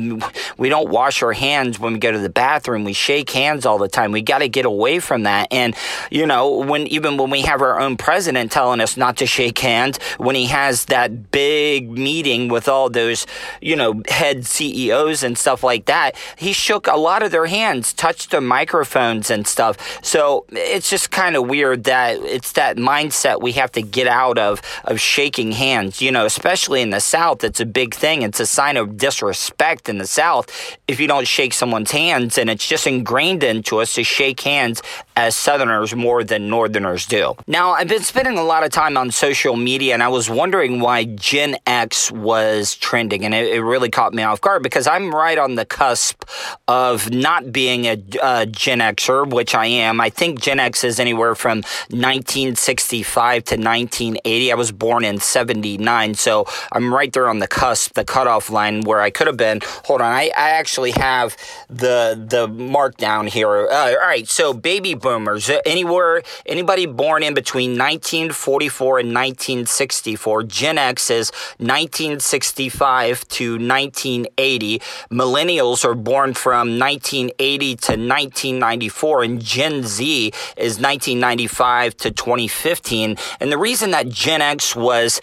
we 0.57 0.69
don't 0.69 0.91
wash 0.91 1.20
our 1.23 1.33
hands 1.33 1.79
when 1.79 1.95
we 1.95 1.99
go 1.99 2.11
to 2.11 2.19
the 2.19 2.31
bathroom. 2.31 2.85
We 2.85 2.93
shake 2.93 3.31
hands 3.31 3.67
all 3.67 3.79
the 3.79 3.89
time. 3.89 4.13
We 4.13 4.23
got 4.23 4.39
to 4.39 4.49
get 4.49 4.65
away 4.65 5.01
from 5.01 5.25
that. 5.25 5.49
And, 5.51 5.75
you 6.11 6.27
know, 6.27 6.59
when 6.59 6.87
even 6.87 7.17
when 7.17 7.31
we 7.31 7.43
have 7.43 7.63
our 7.63 7.81
own 7.81 7.97
president 7.97 8.53
telling 8.53 8.81
us 8.81 8.97
not 8.97 9.17
to 9.19 9.27
shake 9.27 9.59
hands, 9.59 9.99
when 10.19 10.35
he 10.35 10.47
has 10.47 10.87
that 10.87 11.31
big 11.31 11.91
meeting 11.91 12.49
with 12.49 12.69
all 12.69 12.91
those, 12.91 13.27
you 13.61 13.77
know, 13.77 14.03
head 14.09 14.47
CEOs 14.47 15.23
and 15.23 15.37
stuff 15.37 15.63
like 15.63 15.87
that, 15.87 16.17
he 16.37 16.53
shook 16.53 16.87
a 16.87 16.97
lot 16.97 17.23
of 17.23 17.31
their 17.31 17.47
hands, 17.47 17.93
touched 17.93 18.31
their 18.31 18.41
microphones 18.41 19.31
and 19.31 19.47
stuff. 19.47 19.77
So 20.05 20.47
it's 20.51 20.91
just 20.91 21.11
kind 21.11 21.37
of 21.37 21.49
weird 21.49 21.85
that 21.85 22.19
it's 22.19 22.53
that 22.53 22.77
mindset 22.77 23.41
we 23.41 23.53
have 23.53 23.73
to 23.73 23.83
get 23.83 24.07
out 24.07 24.39
of 24.39 24.63
of 24.85 25.01
shaking 25.01 25.53
hands. 25.53 26.01
You 26.01 26.13
know, 26.13 26.27
especially 26.27 26.83
in 26.83 26.91
the 26.91 27.01
South, 27.01 27.45
it's 27.45 27.61
a 27.61 27.67
big 27.67 27.95
thing. 27.95 28.23
It's 28.23 28.41
a 28.41 28.47
sign 28.47 28.77
of 28.77 28.97
disrespect 28.97 29.89
in 29.89 29.99
the 29.99 30.07
South 30.07 30.49
if 30.89 31.01
you 31.01 31.07
don't 31.11 31.27
shake 31.27 31.53
someone's 31.53 31.91
hands, 31.91 32.39
and 32.39 32.49
it's 32.49 32.69
just 32.69 32.87
ingrained 32.87 33.43
into 33.43 33.79
us 33.79 33.95
to 33.95 34.05
shake 34.05 34.41
hands 34.43 34.81
as 35.17 35.35
Southerners 35.35 35.93
more 35.93 36.23
than 36.23 36.49
Northerners 36.49 37.05
do. 37.05 37.35
Now, 37.49 37.73
I've 37.73 37.89
been 37.89 38.05
spending 38.05 38.39
a 38.39 38.45
lot 38.45 38.63
of 38.65 38.71
time 38.71 38.97
on 38.97 39.11
social 39.11 39.57
media, 39.57 39.93
and 39.93 40.05
I 40.05 40.09
was 40.09 40.31
wondering 40.31 40.79
why 40.79 41.07
Gen 41.07 41.57
X 41.67 42.13
was 42.13 42.77
trending, 42.77 43.25
and 43.25 43.35
it, 43.35 43.53
it 43.53 43.61
really 43.61 43.91
caught 43.91 44.15
me 44.15 44.23
off 44.23 44.41
guard 44.41 44.63
because 44.63 44.87
I'm 44.87 45.13
right 45.13 45.37
on 45.37 45.57
the 45.57 45.65
cusp 45.65 46.23
of 46.69 47.11
not 47.11 47.51
being 47.51 47.87
a, 47.87 48.01
a 48.23 48.47
Gen 48.47 48.79
Xer, 48.79 49.29
which 49.29 49.53
I 49.53 49.67
am. 49.67 50.01
I 50.01 50.11
think 50.11 50.41
Gen 50.41 50.61
X 50.61 50.85
is 50.85 51.01
anywhere 51.01 51.35
from 51.35 51.59
1965 51.91 53.45
to 53.47 53.57
1980. 53.57 54.53
I 54.53 54.55
was 54.55 54.71
born 54.71 55.05
in 55.05 55.19
79, 55.19 56.15
so 56.15 56.47
I'm 56.71 56.95
right 56.95 57.13
there 57.13 57.29
on 57.29 57.41
the 57.41 57.49
cusp, 57.49 57.95
the 57.95 58.05
cutoff 58.05 58.49
line 58.49 58.83
where 58.83 59.01
I 59.01 59.11
could 59.11 59.27
have 59.27 59.37
been. 59.37 59.61
Hold 59.87 60.03
on, 60.03 60.13
I, 60.13 60.31
I 60.37 60.51
actually 60.51 60.93
have 61.01 61.37
the 61.69 62.23
the 62.29 62.47
mark 62.47 62.97
down 62.97 63.27
here. 63.27 63.69
Uh, 63.69 63.91
all 63.91 63.97
right, 63.97 64.29
so 64.29 64.53
baby 64.53 64.95
boomers, 64.95 65.49
uh, 65.49 65.61
anywhere, 65.65 66.23
anybody 66.47 66.87
born 66.87 67.23
in 67.23 67.35
between 67.35 67.71
1944 67.71 68.99
and 69.01 69.09
1964. 69.09 70.43
Gen 70.45 70.79
X 70.79 71.11
is 71.11 71.31
1965 71.59 73.27
to 73.29 73.53
1980. 73.53 74.79
Millennials 75.11 75.85
are 75.85 75.95
born 75.95 76.35
from 76.35 76.79
1980 76.79 77.77
to 77.77 77.93
1994, 77.93 79.23
and 79.23 79.43
Gen 79.43 79.83
Z 79.85 80.27
is 80.57 80.79
1995 80.79 81.97
to 81.97 82.11
2015. 82.11 83.17
And 83.41 83.51
the 83.51 83.59
reason 83.59 83.93
that 83.93 84.09
Gen 84.09 84.43
X 84.43 84.77
was 84.77 85.21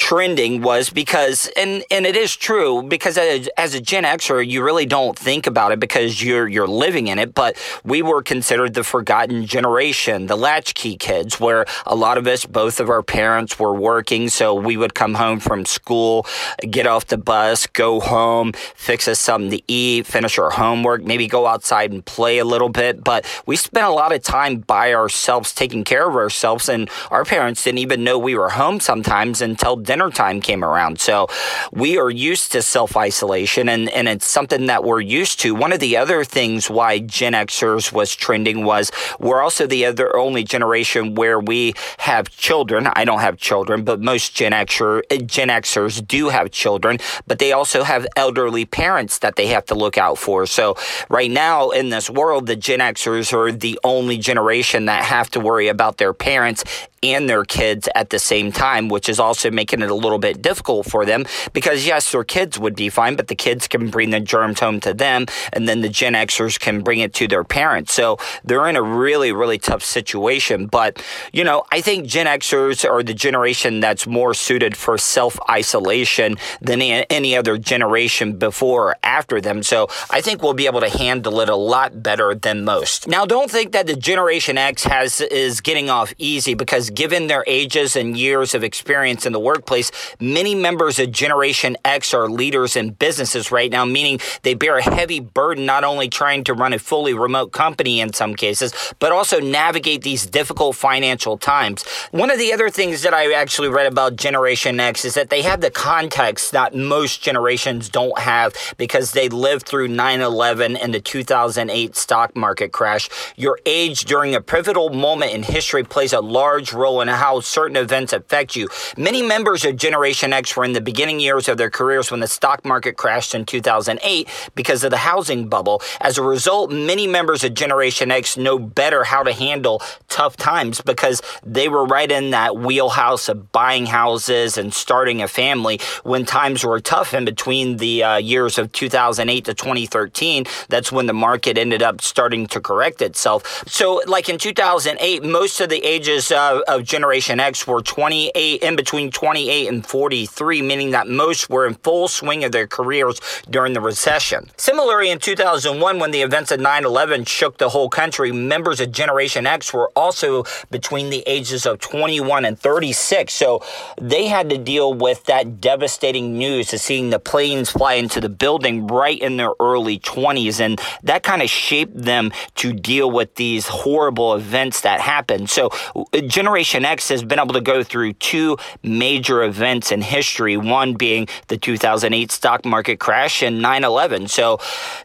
trending 0.00 0.62
was 0.62 0.88
because, 0.88 1.48
and 1.56 1.84
and 1.90 2.06
it 2.06 2.16
is 2.16 2.34
true 2.34 2.82
because 2.82 3.18
as, 3.18 3.74
a 3.74 3.80
Gen 3.80 4.04
Xer, 4.04 4.44
you 4.44 4.64
really 4.64 4.86
don't 4.86 5.16
think 5.16 5.46
about 5.46 5.72
it 5.72 5.78
because 5.78 6.24
you're 6.24 6.48
you're 6.48 6.66
living 6.66 7.06
in 7.06 7.18
it. 7.18 7.34
But 7.34 7.56
we 7.84 8.00
were 8.00 8.22
considered 8.22 8.72
the 8.72 8.82
forgotten 8.82 9.44
generation, 9.46 10.26
the 10.26 10.36
latchkey 10.36 10.96
kids, 10.96 11.38
where 11.38 11.66
a 11.86 11.94
lot 11.94 12.16
of 12.16 12.26
us, 12.26 12.46
both 12.46 12.80
of 12.80 12.88
our 12.88 13.02
parents 13.02 13.58
were 13.58 13.74
working, 13.74 14.30
so 14.30 14.54
we 14.54 14.76
would 14.76 14.94
come 14.94 15.14
home 15.14 15.38
from 15.38 15.66
school, 15.66 16.26
get 16.68 16.86
off 16.86 17.06
the 17.06 17.18
bus, 17.18 17.66
go 17.66 18.00
home, 18.00 18.52
fix 18.74 19.06
us 19.06 19.20
something 19.20 19.50
to 19.50 19.62
eat, 19.68 20.06
finish 20.06 20.38
our 20.38 20.50
homework, 20.50 21.04
maybe 21.04 21.28
go 21.28 21.46
outside 21.46 21.92
and 21.92 22.04
play 22.04 22.38
a 22.38 22.44
little 22.44 22.70
bit. 22.70 23.04
But 23.04 23.26
we 23.44 23.54
spent 23.54 23.86
a 23.86 23.90
lot 23.90 24.12
of 24.12 24.22
time 24.22 24.60
by 24.60 24.94
ourselves, 24.94 25.52
taking 25.52 25.84
care 25.84 26.08
of 26.08 26.16
ourselves, 26.16 26.70
and 26.70 26.88
our 27.10 27.26
parents 27.26 27.62
didn't 27.62 27.78
even 27.78 28.02
know 28.02 28.18
we 28.18 28.34
were 28.34 28.50
home 28.50 28.80
sometimes 28.80 29.42
until 29.42 29.76
dinner 29.90 30.08
time 30.08 30.40
came 30.40 30.62
around. 30.62 31.00
So 31.00 31.26
we 31.72 31.98
are 31.98 32.10
used 32.10 32.52
to 32.52 32.62
self 32.62 32.96
isolation 32.96 33.68
and, 33.68 33.88
and 33.90 34.06
it's 34.06 34.24
something 34.24 34.66
that 34.66 34.84
we're 34.84 35.00
used 35.00 35.40
to. 35.40 35.52
One 35.52 35.72
of 35.72 35.80
the 35.80 35.96
other 35.96 36.22
things 36.22 36.70
why 36.70 37.00
Gen 37.00 37.32
Xers 37.32 37.90
was 37.90 38.14
trending 38.14 38.64
was 38.64 38.92
we're 39.18 39.42
also 39.42 39.66
the 39.66 39.86
other 39.86 40.16
only 40.16 40.44
generation 40.44 41.16
where 41.16 41.40
we 41.40 41.74
have 41.98 42.30
children. 42.30 42.86
I 42.94 43.04
don't 43.04 43.18
have 43.18 43.36
children, 43.36 43.82
but 43.82 44.00
most 44.00 44.32
Gen, 44.36 44.52
Xer, 44.52 45.02
Gen 45.26 45.48
Xers 45.48 46.06
do 46.06 46.28
have 46.28 46.52
children, 46.52 46.98
but 47.26 47.40
they 47.40 47.50
also 47.50 47.82
have 47.82 48.06
elderly 48.14 48.66
parents 48.66 49.18
that 49.18 49.34
they 49.34 49.48
have 49.48 49.66
to 49.66 49.74
look 49.74 49.98
out 49.98 50.18
for. 50.18 50.46
So 50.46 50.76
right 51.08 51.32
now 51.32 51.70
in 51.70 51.88
this 51.88 52.08
world, 52.08 52.46
the 52.46 52.54
Gen 52.54 52.78
Xers 52.78 53.32
are 53.32 53.50
the 53.50 53.76
only 53.82 54.18
generation 54.18 54.84
that 54.84 55.02
have 55.02 55.30
to 55.32 55.40
worry 55.40 55.66
about 55.66 55.98
their 55.98 56.14
parents 56.14 56.62
and 57.02 57.28
their 57.28 57.44
kids 57.44 57.88
at 57.94 58.10
the 58.10 58.18
same 58.18 58.52
time, 58.52 58.88
which 58.88 59.08
is 59.08 59.18
also 59.18 59.50
making 59.50 59.80
it 59.82 59.90
a 59.90 59.94
little 59.94 60.18
bit 60.18 60.42
difficult 60.42 60.86
for 60.86 61.04
them 61.04 61.24
because, 61.52 61.86
yes, 61.86 62.12
their 62.12 62.24
kids 62.24 62.58
would 62.58 62.76
be 62.76 62.88
fine, 62.88 63.16
but 63.16 63.28
the 63.28 63.34
kids 63.34 63.66
can 63.68 63.88
bring 63.90 64.10
the 64.10 64.20
germs 64.20 64.60
home 64.60 64.80
to 64.80 64.92
them, 64.92 65.26
and 65.52 65.68
then 65.68 65.80
the 65.80 65.88
Gen 65.88 66.14
Xers 66.14 66.58
can 66.58 66.82
bring 66.82 67.00
it 67.00 67.14
to 67.14 67.26
their 67.26 67.44
parents. 67.44 67.94
So 67.94 68.18
they're 68.44 68.68
in 68.68 68.76
a 68.76 68.82
really, 68.82 69.32
really 69.32 69.58
tough 69.58 69.82
situation. 69.82 70.66
But, 70.66 71.02
you 71.32 71.44
know, 71.44 71.64
I 71.72 71.80
think 71.80 72.06
Gen 72.06 72.26
Xers 72.26 72.88
are 72.88 73.02
the 73.02 73.14
generation 73.14 73.80
that's 73.80 74.06
more 74.06 74.34
suited 74.34 74.76
for 74.76 74.98
self 74.98 75.38
isolation 75.48 76.36
than 76.60 76.82
any 76.82 77.36
other 77.36 77.56
generation 77.56 78.36
before 78.36 78.90
or 78.90 78.96
after 79.02 79.40
them. 79.40 79.62
So 79.62 79.88
I 80.10 80.20
think 80.20 80.42
we'll 80.42 80.54
be 80.54 80.66
able 80.66 80.80
to 80.80 80.88
handle 80.88 81.40
it 81.40 81.48
a 81.48 81.56
lot 81.56 82.02
better 82.02 82.34
than 82.34 82.64
most. 82.64 83.08
Now, 83.08 83.24
don't 83.24 83.50
think 83.50 83.72
that 83.72 83.86
the 83.86 83.96
Generation 83.96 84.58
X 84.58 84.84
has 84.84 85.20
is 85.20 85.60
getting 85.60 85.90
off 85.90 86.12
easy 86.18 86.54
because 86.54 86.89
given 86.94 87.26
their 87.26 87.44
ages 87.46 87.96
and 87.96 88.16
years 88.16 88.54
of 88.54 88.64
experience 88.64 89.26
in 89.26 89.32
the 89.32 89.40
workplace, 89.40 89.90
many 90.20 90.54
members 90.54 90.98
of 90.98 91.12
Generation 91.12 91.76
X 91.84 92.12
are 92.14 92.28
leaders 92.28 92.76
in 92.76 92.90
businesses 92.90 93.50
right 93.50 93.70
now, 93.70 93.84
meaning 93.84 94.20
they 94.42 94.54
bear 94.54 94.78
a 94.78 94.82
heavy 94.82 95.20
burden 95.20 95.66
not 95.66 95.84
only 95.84 96.08
trying 96.08 96.44
to 96.44 96.54
run 96.54 96.72
a 96.72 96.78
fully 96.78 97.14
remote 97.14 97.52
company 97.52 98.00
in 98.00 98.12
some 98.12 98.34
cases, 98.34 98.72
but 98.98 99.12
also 99.12 99.40
navigate 99.40 100.02
these 100.02 100.26
difficult 100.26 100.76
financial 100.76 101.38
times. 101.38 101.84
One 102.10 102.30
of 102.30 102.38
the 102.38 102.52
other 102.52 102.70
things 102.70 103.02
that 103.02 103.14
I 103.14 103.32
actually 103.32 103.68
read 103.68 103.86
about 103.86 104.16
Generation 104.16 104.78
X 104.80 105.04
is 105.04 105.14
that 105.14 105.30
they 105.30 105.42
have 105.42 105.60
the 105.60 105.70
context 105.70 106.52
that 106.52 106.74
most 106.74 107.22
generations 107.22 107.88
don't 107.88 108.18
have 108.18 108.54
because 108.76 109.12
they 109.12 109.28
lived 109.28 109.66
through 109.66 109.88
9 109.88 110.20
11 110.20 110.76
and 110.76 110.94
the 110.94 111.00
2008 111.00 111.96
stock 111.96 112.36
market 112.36 112.72
crash. 112.72 113.08
Your 113.36 113.58
age 113.66 114.04
during 114.04 114.34
a 114.34 114.40
pivotal 114.40 114.90
moment 114.90 115.32
in 115.32 115.42
history 115.42 115.84
plays 115.84 116.12
a 116.12 116.20
large 116.20 116.72
role 116.80 117.00
in 117.00 117.08
how 117.08 117.40
certain 117.40 117.76
events 117.76 118.12
affect 118.12 118.56
you. 118.56 118.68
Many 118.96 119.22
members 119.22 119.64
of 119.64 119.76
Generation 119.76 120.32
X 120.32 120.56
were 120.56 120.64
in 120.64 120.72
the 120.72 120.80
beginning 120.80 121.20
years 121.20 121.48
of 121.48 121.58
their 121.58 121.70
careers 121.70 122.10
when 122.10 122.20
the 122.20 122.26
stock 122.26 122.64
market 122.64 122.96
crashed 122.96 123.34
in 123.34 123.44
2008 123.44 124.28
because 124.54 124.82
of 124.82 124.90
the 124.90 124.96
housing 124.96 125.48
bubble. 125.48 125.82
As 126.00 126.18
a 126.18 126.22
result, 126.22 126.72
many 126.72 127.06
members 127.06 127.44
of 127.44 127.54
Generation 127.54 128.10
X 128.10 128.36
know 128.36 128.58
better 128.58 129.04
how 129.04 129.22
to 129.22 129.32
handle 129.32 129.82
tough 130.08 130.36
times 130.36 130.80
because 130.80 131.22
they 131.44 131.68
were 131.68 131.84
right 131.84 132.10
in 132.10 132.30
that 132.30 132.56
wheelhouse 132.56 133.28
of 133.28 133.52
buying 133.52 133.86
houses 133.86 134.56
and 134.56 134.72
starting 134.72 135.22
a 135.22 135.28
family 135.28 135.80
when 136.02 136.24
times 136.24 136.64
were 136.64 136.80
tough 136.80 137.12
in 137.14 137.24
between 137.24 137.76
the 137.76 138.02
uh, 138.02 138.16
years 138.16 138.58
of 138.58 138.72
2008 138.72 139.44
to 139.44 139.54
2013. 139.54 140.44
That's 140.68 140.90
when 140.90 141.06
the 141.06 141.12
market 141.12 141.58
ended 141.58 141.82
up 141.82 142.00
starting 142.00 142.46
to 142.48 142.60
correct 142.60 143.02
itself. 143.02 143.64
So, 143.66 144.02
like 144.06 144.28
in 144.28 144.38
2008, 144.38 145.22
most 145.22 145.60
of 145.60 145.68
the 145.68 145.84
ages 145.84 146.30
uh, 146.30 146.60
of 146.70 146.84
Generation 146.84 147.40
X 147.40 147.66
were 147.66 147.82
28, 147.82 148.62
in 148.62 148.76
between 148.76 149.10
28 149.10 149.68
and 149.68 149.86
43, 149.86 150.62
meaning 150.62 150.90
that 150.92 151.08
most 151.08 151.50
were 151.50 151.66
in 151.66 151.74
full 151.74 152.08
swing 152.08 152.44
of 152.44 152.52
their 152.52 152.66
careers 152.66 153.20
during 153.50 153.72
the 153.72 153.80
recession. 153.80 154.50
Similarly, 154.56 155.10
in 155.10 155.18
2001, 155.18 155.98
when 155.98 156.10
the 156.10 156.22
events 156.22 156.50
of 156.52 156.60
9 156.60 156.84
11 156.84 157.24
shook 157.24 157.58
the 157.58 157.70
whole 157.70 157.88
country, 157.88 158.32
members 158.32 158.80
of 158.80 158.92
Generation 158.92 159.46
X 159.46 159.72
were 159.72 159.90
also 159.96 160.44
between 160.70 161.10
the 161.10 161.24
ages 161.26 161.66
of 161.66 161.80
21 161.80 162.44
and 162.44 162.58
36. 162.58 163.32
So 163.32 163.62
they 164.00 164.28
had 164.28 164.48
to 164.50 164.58
deal 164.58 164.94
with 164.94 165.24
that 165.24 165.60
devastating 165.60 166.38
news 166.38 166.72
of 166.72 166.80
seeing 166.80 167.10
the 167.10 167.18
planes 167.18 167.70
fly 167.70 167.94
into 167.94 168.20
the 168.20 168.28
building 168.28 168.86
right 168.86 169.20
in 169.20 169.36
their 169.36 169.52
early 169.58 169.98
20s. 169.98 170.60
And 170.60 170.80
that 171.02 171.22
kind 171.22 171.42
of 171.42 171.50
shaped 171.50 171.96
them 171.96 172.32
to 172.56 172.72
deal 172.72 173.10
with 173.10 173.34
these 173.34 173.66
horrible 173.66 174.34
events 174.34 174.82
that 174.82 175.00
happened. 175.00 175.50
So 175.50 175.70
uh, 175.96 176.20
Generation 176.20 176.59
X 176.84 177.08
has 177.08 177.22
been 177.22 177.38
able 177.38 177.54
to 177.54 177.60
go 177.60 177.82
through 177.82 178.12
two 178.14 178.56
major 178.82 179.42
events 179.42 179.92
in 179.92 180.02
history, 180.02 180.56
one 180.56 180.94
being 180.94 181.28
the 181.48 181.56
2008 181.56 182.30
stock 182.30 182.64
market 182.64 182.98
crash 183.00 183.42
and 183.42 183.62
9 183.62 183.84
11. 183.84 184.28
So 184.28 184.58